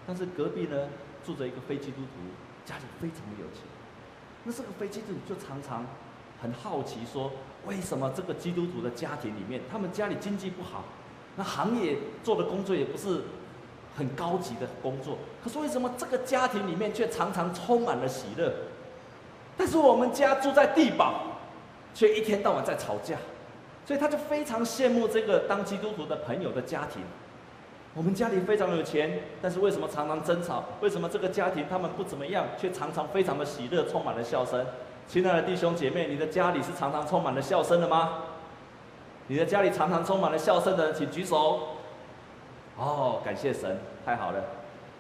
[0.08, 0.88] 但是隔壁呢
[1.26, 2.22] 住着一个非基督徒，
[2.66, 3.64] 家里非常有钱。
[4.44, 5.86] 那这个非基督徒就常常
[6.42, 7.32] 很好奇说，
[7.66, 10.84] 为什么这个基督徒的家庭里面，他们家里经济不好，
[11.36, 13.22] 那行业做的工作也不是
[13.96, 18.54] 很高级的工作，可是为什么这个家庭里面却常常充满了喜乐？
[19.58, 21.38] 但是我们家住在地堡，
[21.94, 23.18] 却一天到晚在吵架，
[23.86, 27.04] 所以他就非常羡慕这个当基督徒的朋友的家庭。
[27.94, 30.64] 我们家里非常有钱，但是为什么常常争吵？
[30.80, 34.66] 为什么这个家庭他们不怎么样，却常常非常的喜乐，充满了笑声？
[35.08, 38.20] 亲爱的弟兄姐妹，你的家里是常常充满了笑声的吗？
[39.28, 41.60] 你的家里常常充满了笑声的人，请举手。
[42.78, 44.42] 哦，感谢神，太好了。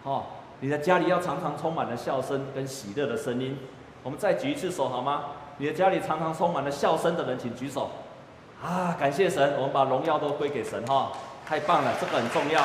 [0.03, 0.23] 哦，
[0.59, 3.57] 你的家里要常常充满了笑声跟喜乐的声音。
[4.03, 5.23] 我们再举一次手好吗？
[5.57, 7.89] 你的家里常常充满了笑声的人，请举手。
[8.61, 11.13] 啊，感谢神，我们把荣耀都归给神哈。
[11.51, 12.61] 太棒了，这个很重要。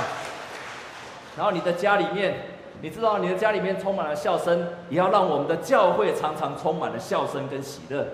[1.37, 2.47] 然后你的家里面，
[2.83, 8.07] 你知道你的家里面充满了笑声，也要让我们的教会常常充满了笑声跟喜乐，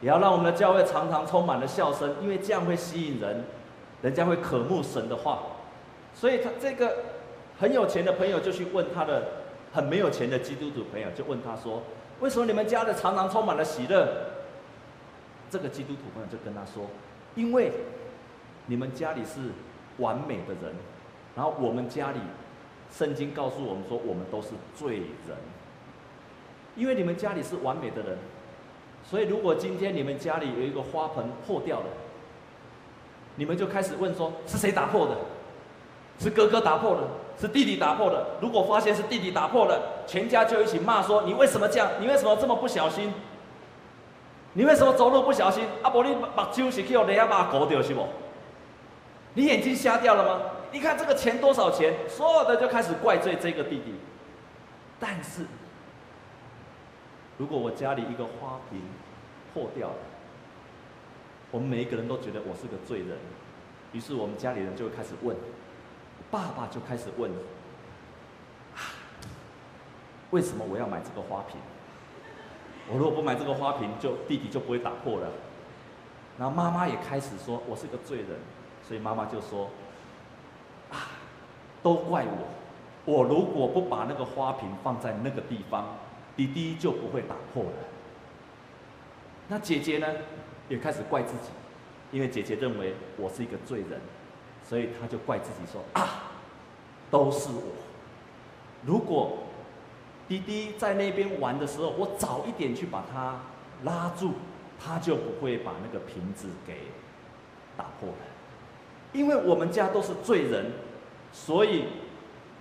[0.00, 3.44] 也要让我们的教会常常充满了笑声，因为这样会吸引人，
[4.02, 5.38] 人家会渴慕神的话。
[6.12, 6.96] 所以他这个
[7.60, 9.22] 很有钱的朋友就去问他的
[9.72, 11.80] 很没有钱的基督徒朋友，就问他说
[12.18, 14.08] ：“为什么你们家的常常充满了喜乐？”
[15.48, 16.86] 这个基督徒朋友就跟他说
[17.36, 17.70] ：“因为
[18.66, 19.52] 你们家里是。”
[19.98, 20.74] 完美的人，
[21.34, 22.18] 然后我们家里，
[22.90, 25.36] 圣经告诉我们说，我们都是罪人。
[26.74, 28.18] 因为你们家里是完美的人，
[29.02, 31.86] 所以如果今天你们家里有一个花盆破掉了，
[33.36, 35.16] 你们就开始问说，是谁打破的？
[36.18, 37.02] 是哥哥打破的？
[37.38, 38.26] 是弟弟打破的？
[38.40, 41.88] 如果发现是弟弟打破的，全家就一起骂说，你为什么这样？
[42.00, 43.12] 你为什么这么不小心？
[44.54, 45.64] 你为什么走路不小心？
[45.82, 48.06] 阿伯，你目睭是去让雷亚巴搞掉是不？
[49.36, 50.50] 你眼睛瞎掉了吗？
[50.72, 51.94] 你看这个钱多少钱？
[52.08, 53.94] 所有的就开始怪罪这个弟弟。
[54.98, 55.44] 但是，
[57.36, 58.80] 如果我家里一个花瓶
[59.52, 59.96] 破掉了，
[61.50, 63.18] 我们每一个人都觉得我是个罪人，
[63.92, 65.36] 于是我们家里人就会开始问，
[66.30, 67.30] 爸爸就开始问，
[70.30, 71.60] 为什么我要买这个花瓶？
[72.88, 75.28] 我如果不买这个花瓶，就弟弟就不会打破了。
[76.38, 78.28] 然后妈妈也开始说，我是个罪人。
[78.86, 79.68] 所以妈妈就说
[80.92, 81.10] ：“啊，
[81.82, 83.12] 都怪我！
[83.12, 85.96] 我如果不把那个花瓶放在那个地方，
[86.36, 87.70] 弟弟就不会打破了。”
[89.48, 90.06] 那姐姐呢，
[90.68, 91.50] 也开始怪自己，
[92.12, 94.00] 因为姐姐认为我是一个罪人，
[94.62, 96.30] 所以她就怪自己说：“啊，
[97.10, 97.62] 都是我！
[98.84, 99.38] 如果
[100.28, 103.40] 弟弟在那边玩的时候，我早一点去把他
[103.82, 104.34] 拉住，
[104.78, 106.74] 他就不会把那个瓶子给
[107.76, 108.14] 打破了。”
[109.16, 110.66] 因为我们家都是罪人，
[111.32, 111.86] 所以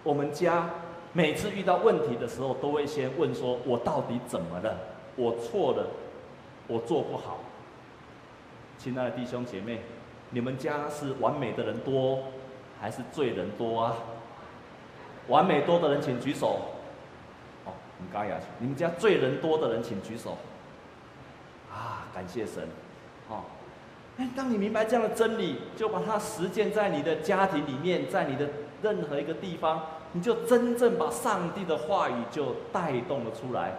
[0.03, 0.70] 我们家
[1.12, 4.78] 每次遇到问题的时候，都会先问说：“我到底怎么了？
[5.18, 5.86] 我错了，
[6.68, 7.39] 我做不好。”
[8.80, 9.82] 亲爱的弟兄姐妹，
[10.30, 12.20] 你们家是完美的人多，
[12.80, 13.97] 还是罪人多啊？
[15.28, 16.60] 完美多的人请举手。
[17.66, 18.38] 哦，很高雅。
[18.60, 20.38] 你们家罪人多的人请举手。
[21.70, 22.68] 啊，感谢神。
[24.18, 28.47] 哎，当你明白这样的真理，就把它实践在你的家庭里面，在你的
[28.82, 29.82] 任何一个地方，
[30.13, 33.74] 你就真正把上帝的话语就带动了出来。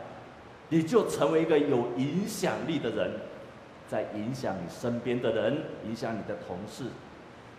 [0.69, 3.13] 你就成为一个有影响力的人，
[3.89, 5.57] 在影响你身边的人，
[5.87, 6.85] 影响你的同事。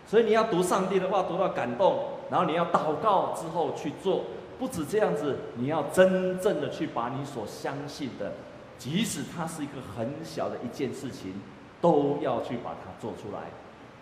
[0.06, 4.24] 所以你要读上帝的话，读到感动，然后你要祷告之后去做。
[4.58, 8.32] 不止这样子，你要真正的去把你所相信的，
[8.76, 11.32] 即使它是一个很小的一件事情，
[11.80, 13.50] 都要去把它做出来。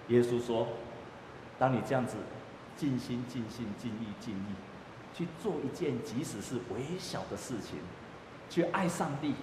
[0.08, 0.68] 耶稣说
[1.58, 2.16] ：“当你这样子
[2.76, 4.54] 尽心、尽心、尽意、尽意
[5.14, 7.78] 去做一件，即使是微小的事情，
[8.48, 9.34] 去爱上帝，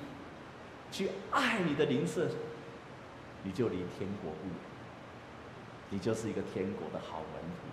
[0.91, 2.29] 去爱你的邻舍，
[3.43, 4.55] 你就离天国不远。”
[5.89, 7.67] 你就是一个天国的好门徒。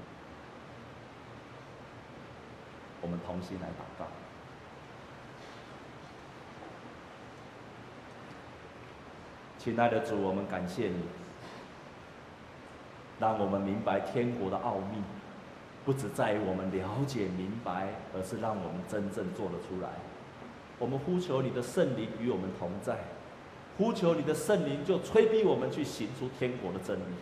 [3.01, 4.05] 我们同心来祷告。
[9.63, 10.95] 亲爱的主，我们感谢你，
[13.19, 15.03] 让我们明白天国的奥秘，
[15.85, 19.91] 不只在于我们了解明白，而是让我们真正做得出来。
[20.79, 22.97] 我们呼求你的圣灵与我们同在，
[23.77, 27.13] 呼求你的圣灵就催逼我们去行出天国的真理。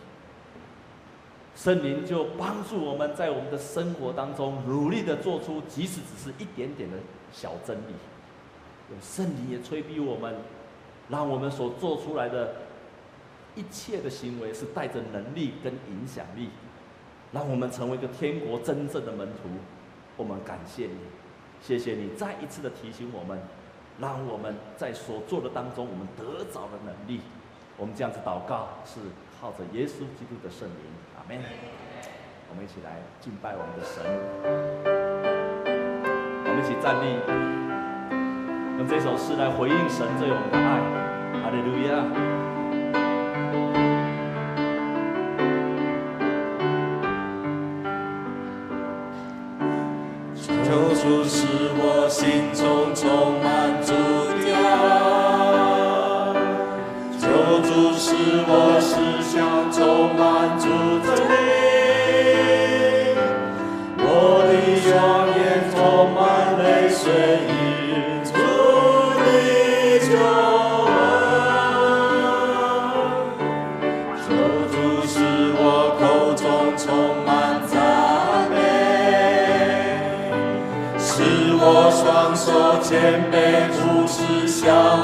[1.57, 6.95] 圣灵就帮助我们在我们的生活当中努力的做出，即使只是一点点的
[7.33, 7.93] 小真理。
[9.01, 10.35] 圣灵也催逼我们，
[11.09, 12.53] 让我们所做出来的
[13.55, 16.49] 一切的行为是带着能力跟影响力，
[17.31, 19.49] 让我们成为一个天国真正的门徒。
[20.15, 20.97] 我们感谢你，
[21.61, 23.39] 谢谢你再一次的提醒我们，
[23.99, 27.21] 让我们在所做的当中，我们得着了能力。
[27.75, 28.99] 我们这样子祷告，是
[29.39, 30.75] 靠着耶稣基督的圣灵。
[31.17, 31.41] 阿门
[32.51, 34.03] 我们一起来敬拜我们的神。
[36.45, 37.48] 我们一起站立，
[38.79, 40.79] 用这首诗来回应神对我们的爱。
[41.43, 41.89] 哈利路亚！
[50.63, 53.91] 救主使我心中充满主
[54.39, 54.71] 的爱，
[57.19, 57.27] 求
[57.59, 58.15] 主使
[58.47, 58.95] 我思
[59.27, 59.35] 想
[59.73, 60.48] 充满
[82.89, 84.98] 前辈主持下。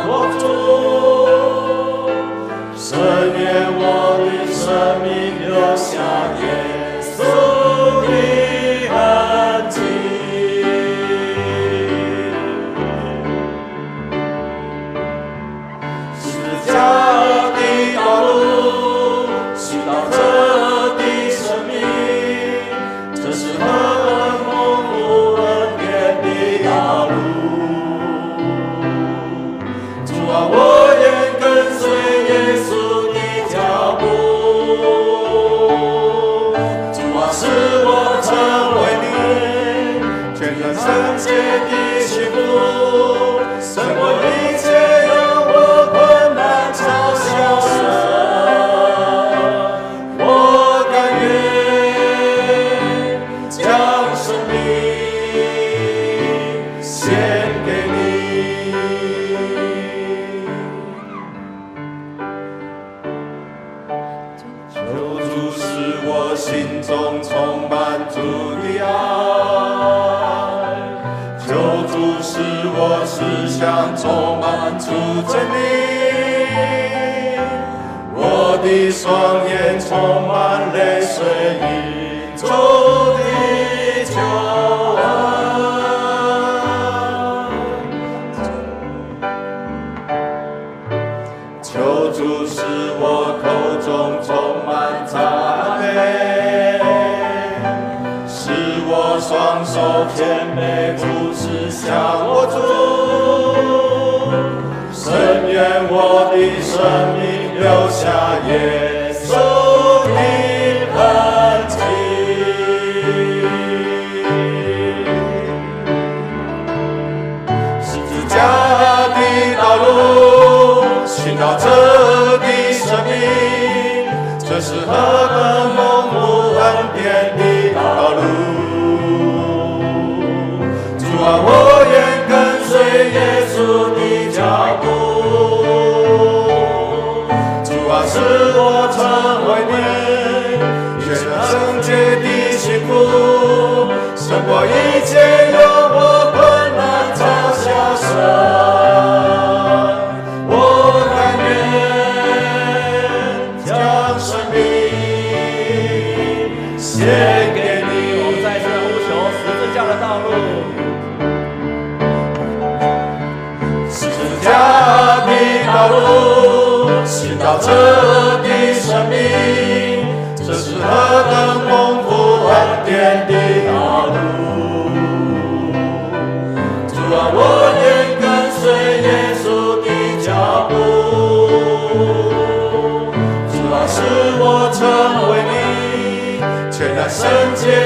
[187.26, 187.85] 人间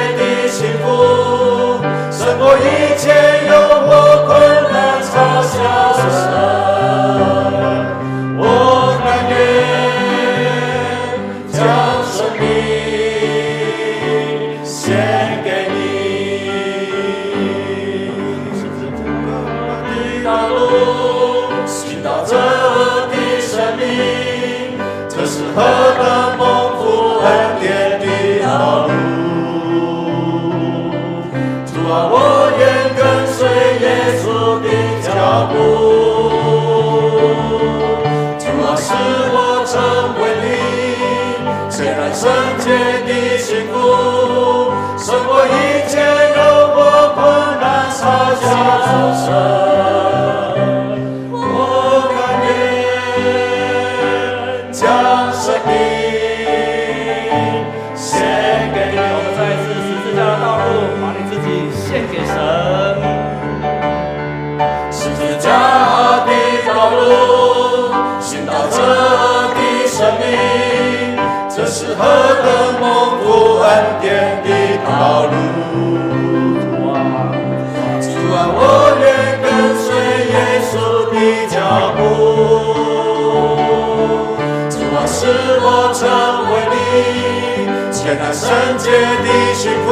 [88.10, 89.88] 全那圣洁的幸福，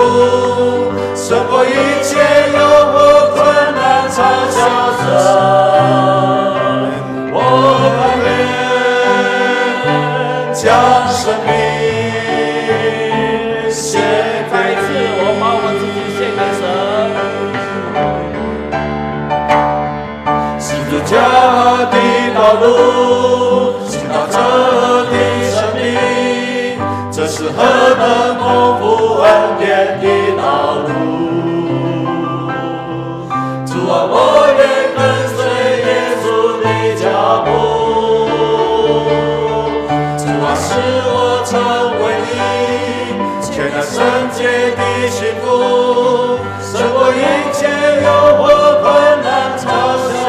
[1.15, 1.69] 胜过一
[2.01, 2.17] 切
[2.51, 2.57] 诱
[2.89, 2.95] 惑
[3.35, 3.37] 困
[3.75, 4.17] 难嘲
[4.49, 4.57] 笑
[4.97, 5.05] 声。
[7.31, 7.37] 我
[7.93, 8.27] 甘愿
[10.51, 10.65] 将
[11.13, 11.47] 生命
[13.69, 13.85] 献
[14.51, 16.61] 再一次，给我把我们自己献给神。
[20.59, 21.13] 十字架
[21.91, 21.95] 的
[22.33, 22.65] 道路，
[43.89, 44.43] 圣洁
[44.75, 45.45] 的幸福，
[46.61, 47.15] 胜过一
[47.53, 47.65] 切
[48.03, 48.07] 诱
[48.37, 48.43] 惑
[48.81, 48.85] 困
[49.23, 49.25] 难
[49.57, 49.63] 嘲
[50.11, 50.21] 笑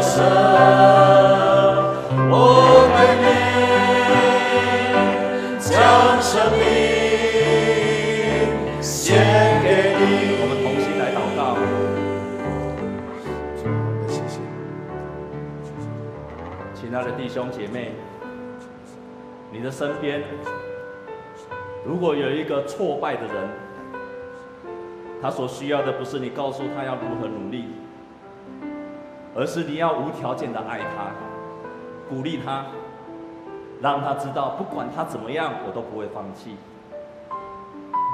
[0.00, 0.10] 声。
[2.30, 2.34] 我
[2.94, 3.24] 为你
[5.60, 5.70] 将
[6.22, 6.60] 生命
[8.80, 8.90] 献
[9.62, 9.66] 给
[9.98, 10.00] 你。
[10.40, 11.40] 我们同心来祷告。
[14.08, 14.34] 谢谢。
[16.74, 17.92] 亲爱的弟兄姐妹，
[19.52, 20.24] 你的身边
[22.02, 23.48] 如果有一个挫败的人，
[25.22, 27.66] 他所需要的不是你告诉他要如何努力，
[29.36, 31.12] 而是你要无条件的爱他，
[32.08, 32.64] 鼓励他，
[33.80, 36.56] 让他知道不管他怎么样，我都不会放弃。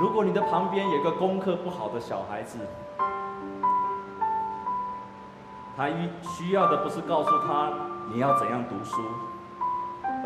[0.03, 2.59] 如果你的旁边有个功课不好的小孩子，
[5.75, 5.89] 他
[6.21, 7.73] 需要的不是告诉他
[8.13, 9.01] 你要怎样读书，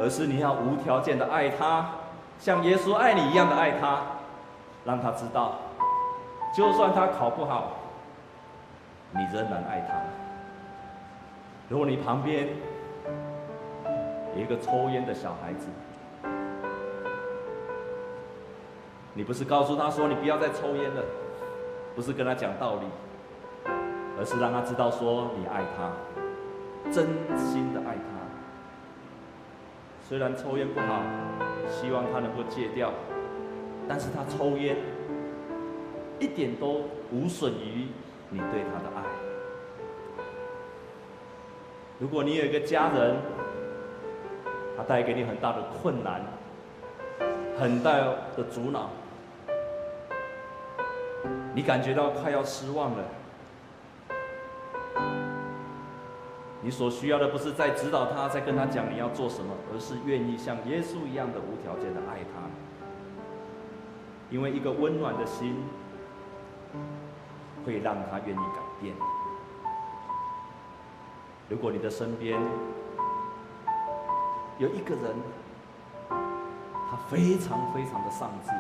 [0.01, 1.89] 而是你要无条件的爱他，
[2.43, 4.01] 像耶稣爱你一样的爱他，
[4.85, 5.61] 让他知道，
[6.53, 7.77] 就算他考不好，
[9.13, 9.95] 你仍然爱他。
[11.69, 12.49] 如果你旁边
[14.35, 15.69] 有一个抽烟的小孩子，
[19.15, 21.05] 你不是告诉他说你不要再抽烟了，
[21.95, 22.87] 不是跟他讲道理。
[24.19, 25.93] 而是让他知道说你爱他，
[26.91, 27.07] 真
[27.39, 28.03] 心的爱他。
[30.09, 31.03] 虽然抽烟不好，
[31.71, 32.93] 希望他能够戒掉，
[33.89, 34.77] 但是他抽烟
[36.19, 37.89] 一点都无损于
[38.31, 39.03] 你对他的爱。
[41.99, 43.17] 如果你有一个家人，
[44.77, 46.21] 他带给你很大的困难，
[47.59, 47.93] 很大
[48.37, 48.91] 的阻挠，
[51.55, 53.05] 你感觉到快要失望了。
[56.63, 62.49] 你所需要的不是在指导他，在跟他讲你要做什么，而是愿意像耶稣一样的无条件的爱他。
[64.31, 65.57] 因为一个温暖的心，
[67.67, 68.95] 会让他愿意改变。
[71.49, 72.41] 如果你的身边
[74.59, 75.17] 有一个人，
[76.09, 78.51] 他非常非常的丧志，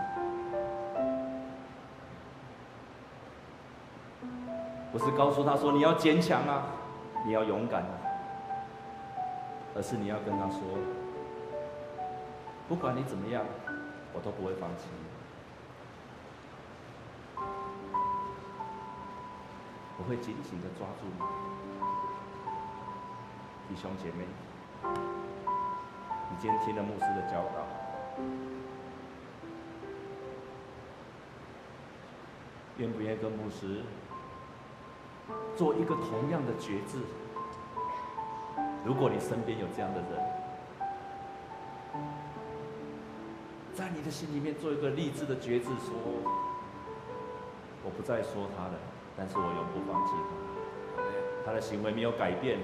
[4.93, 6.65] 不是告诉他说你要坚强啊，
[7.25, 7.95] 你要勇敢啊，
[9.77, 10.61] 而是你要跟他说，
[12.69, 13.45] 不管你怎么样，
[14.13, 14.97] 我都不会放弃你。
[19.99, 21.21] 我会紧紧的抓住你，
[23.69, 24.27] 弟兄姐妹，
[24.83, 27.65] 你今天听了牧师的教导，
[32.79, 33.85] 愿不愿意跟牧师
[35.57, 36.99] 做一个同样的决志？
[38.85, 40.09] 如果你身边有这样的人，
[43.75, 45.95] 在你的心里面做一个励志的决志，说：
[47.85, 48.75] 我不再说他了。
[49.17, 50.13] 但是我永不放弃
[50.97, 51.03] 他，
[51.47, 52.59] 他的行为没有改变，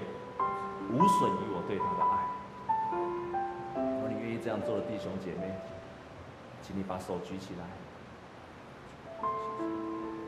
[0.91, 2.13] 无损于我对他的爱。
[3.93, 5.53] 如果你愿意这样做的弟兄姐妹，
[6.61, 7.65] 请你把手举起来。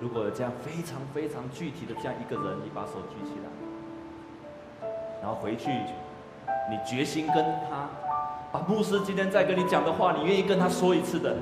[0.01, 4.89] 如果有这样非常非常具体的这样一个人，你把手举起来，
[5.21, 5.69] 然后回去，
[6.69, 7.87] 你决心跟他
[8.51, 11.37] 把牧师今天在跟你讲的话，你愿意跟他说一次的，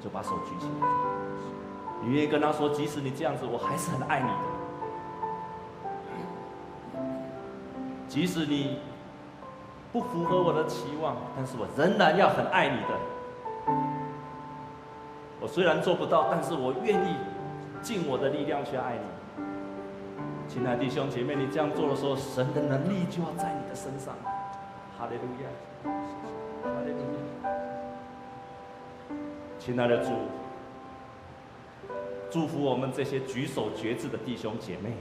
[0.00, 0.86] 就把手举起来。
[2.00, 4.36] 你愿意跟他说，即使你这样子，我还是很爱你的。
[8.06, 8.78] 即使你
[9.92, 12.94] 不符合我的期望，但是我仍然要很爱你的。
[15.40, 17.16] 我虽然做不到，但是我愿意
[17.84, 19.44] 尽我的力量去爱你。
[20.48, 24.14] 亲爱的弟兄姐妹，你这样做的时候，神的能力就要在你的身上。
[24.96, 25.50] 哈利路亚，
[26.64, 26.98] 哈利路
[27.44, 27.50] 亚。
[29.58, 30.10] 亲爱的主。
[32.30, 34.94] 祝福我们这些举手决志的弟兄姐妹，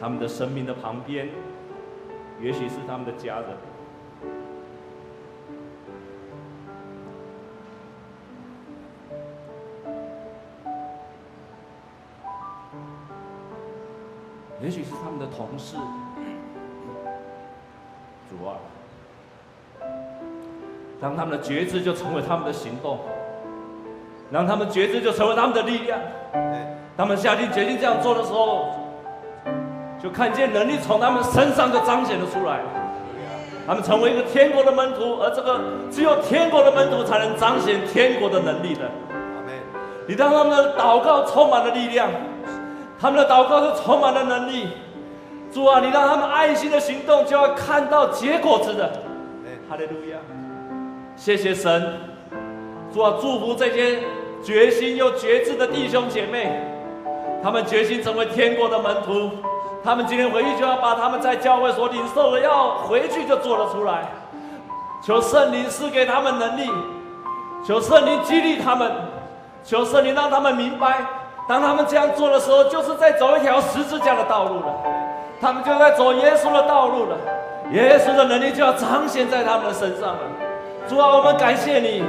[0.00, 1.28] 他们的生命的旁边，
[2.42, 3.48] 也许是他们的家人，
[15.36, 15.76] 同事，
[18.30, 18.54] 主啊，
[21.00, 22.98] 让他们的觉知就成为他们的行动。
[24.30, 25.98] 让他们觉知就成为他们的力量。
[26.96, 28.64] 他们下定决心这样做的时候，
[30.02, 32.60] 就看见能力从他们身上就彰显了出来。
[33.66, 35.60] 他们成为一个天国的门徒，而这个
[35.90, 38.90] 只有天国的门徒才能彰显天国的能力的。
[40.08, 42.10] 你让他们的祷告充满了力量，
[42.98, 44.68] 他们的祷告是充满了能力。
[45.52, 48.90] 主啊，你让他们爱心的行动就要看到结果子的。
[49.68, 50.18] 哈利路亚！
[51.14, 52.00] 谢谢神，
[52.92, 54.00] 主啊，祝福这些。
[54.42, 56.60] 决心又决志的弟兄姐妹，
[57.44, 59.30] 他们决心成为天国的门徒。
[59.84, 64.10] 他们今天回去就要把他们在教会所领受的，要回去就做了出来。
[65.00, 66.68] 求圣灵赐给他们能力，
[67.64, 68.90] 求圣灵激励他们，
[69.62, 71.06] 求圣灵让他们明白，
[71.48, 74.74] 当他们这样做的时候，就是在走一条十字架的道路了。
[75.42, 77.16] 他们就在走耶稣的道路了，
[77.72, 80.20] 耶稣的能力就要彰显在他们的身上了。
[80.88, 82.04] 主啊，我们感谢你。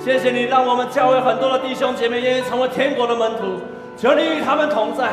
[0.00, 3.60] 谢谢你，让我们教会很多的弟兄姐妹愿意成为天国的门徒。
[3.96, 5.08] 求你与他们同在，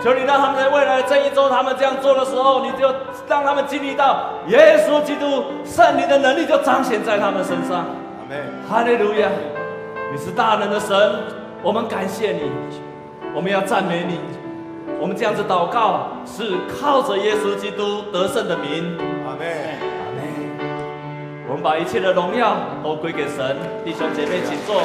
[0.00, 2.86] 求你让他们在未来的这一周，他们这样做的时候，你就
[3.28, 7.78] 让他们经历到耶稣基督圣灵的能力就彰显在他们身上。
[7.78, 8.38] 阿门。
[8.68, 9.26] 哈利路亚！
[10.12, 10.96] 你是大能的神，
[11.60, 12.52] 我们感谢你，
[13.34, 14.20] 我们要赞美你。
[15.00, 18.98] 我们这样子祷告，是靠着耶稣基督得胜的名。
[19.26, 19.48] 阿门。
[21.48, 24.82] 我们把一切的荣耀都归给神，弟兄姐妹，请坐。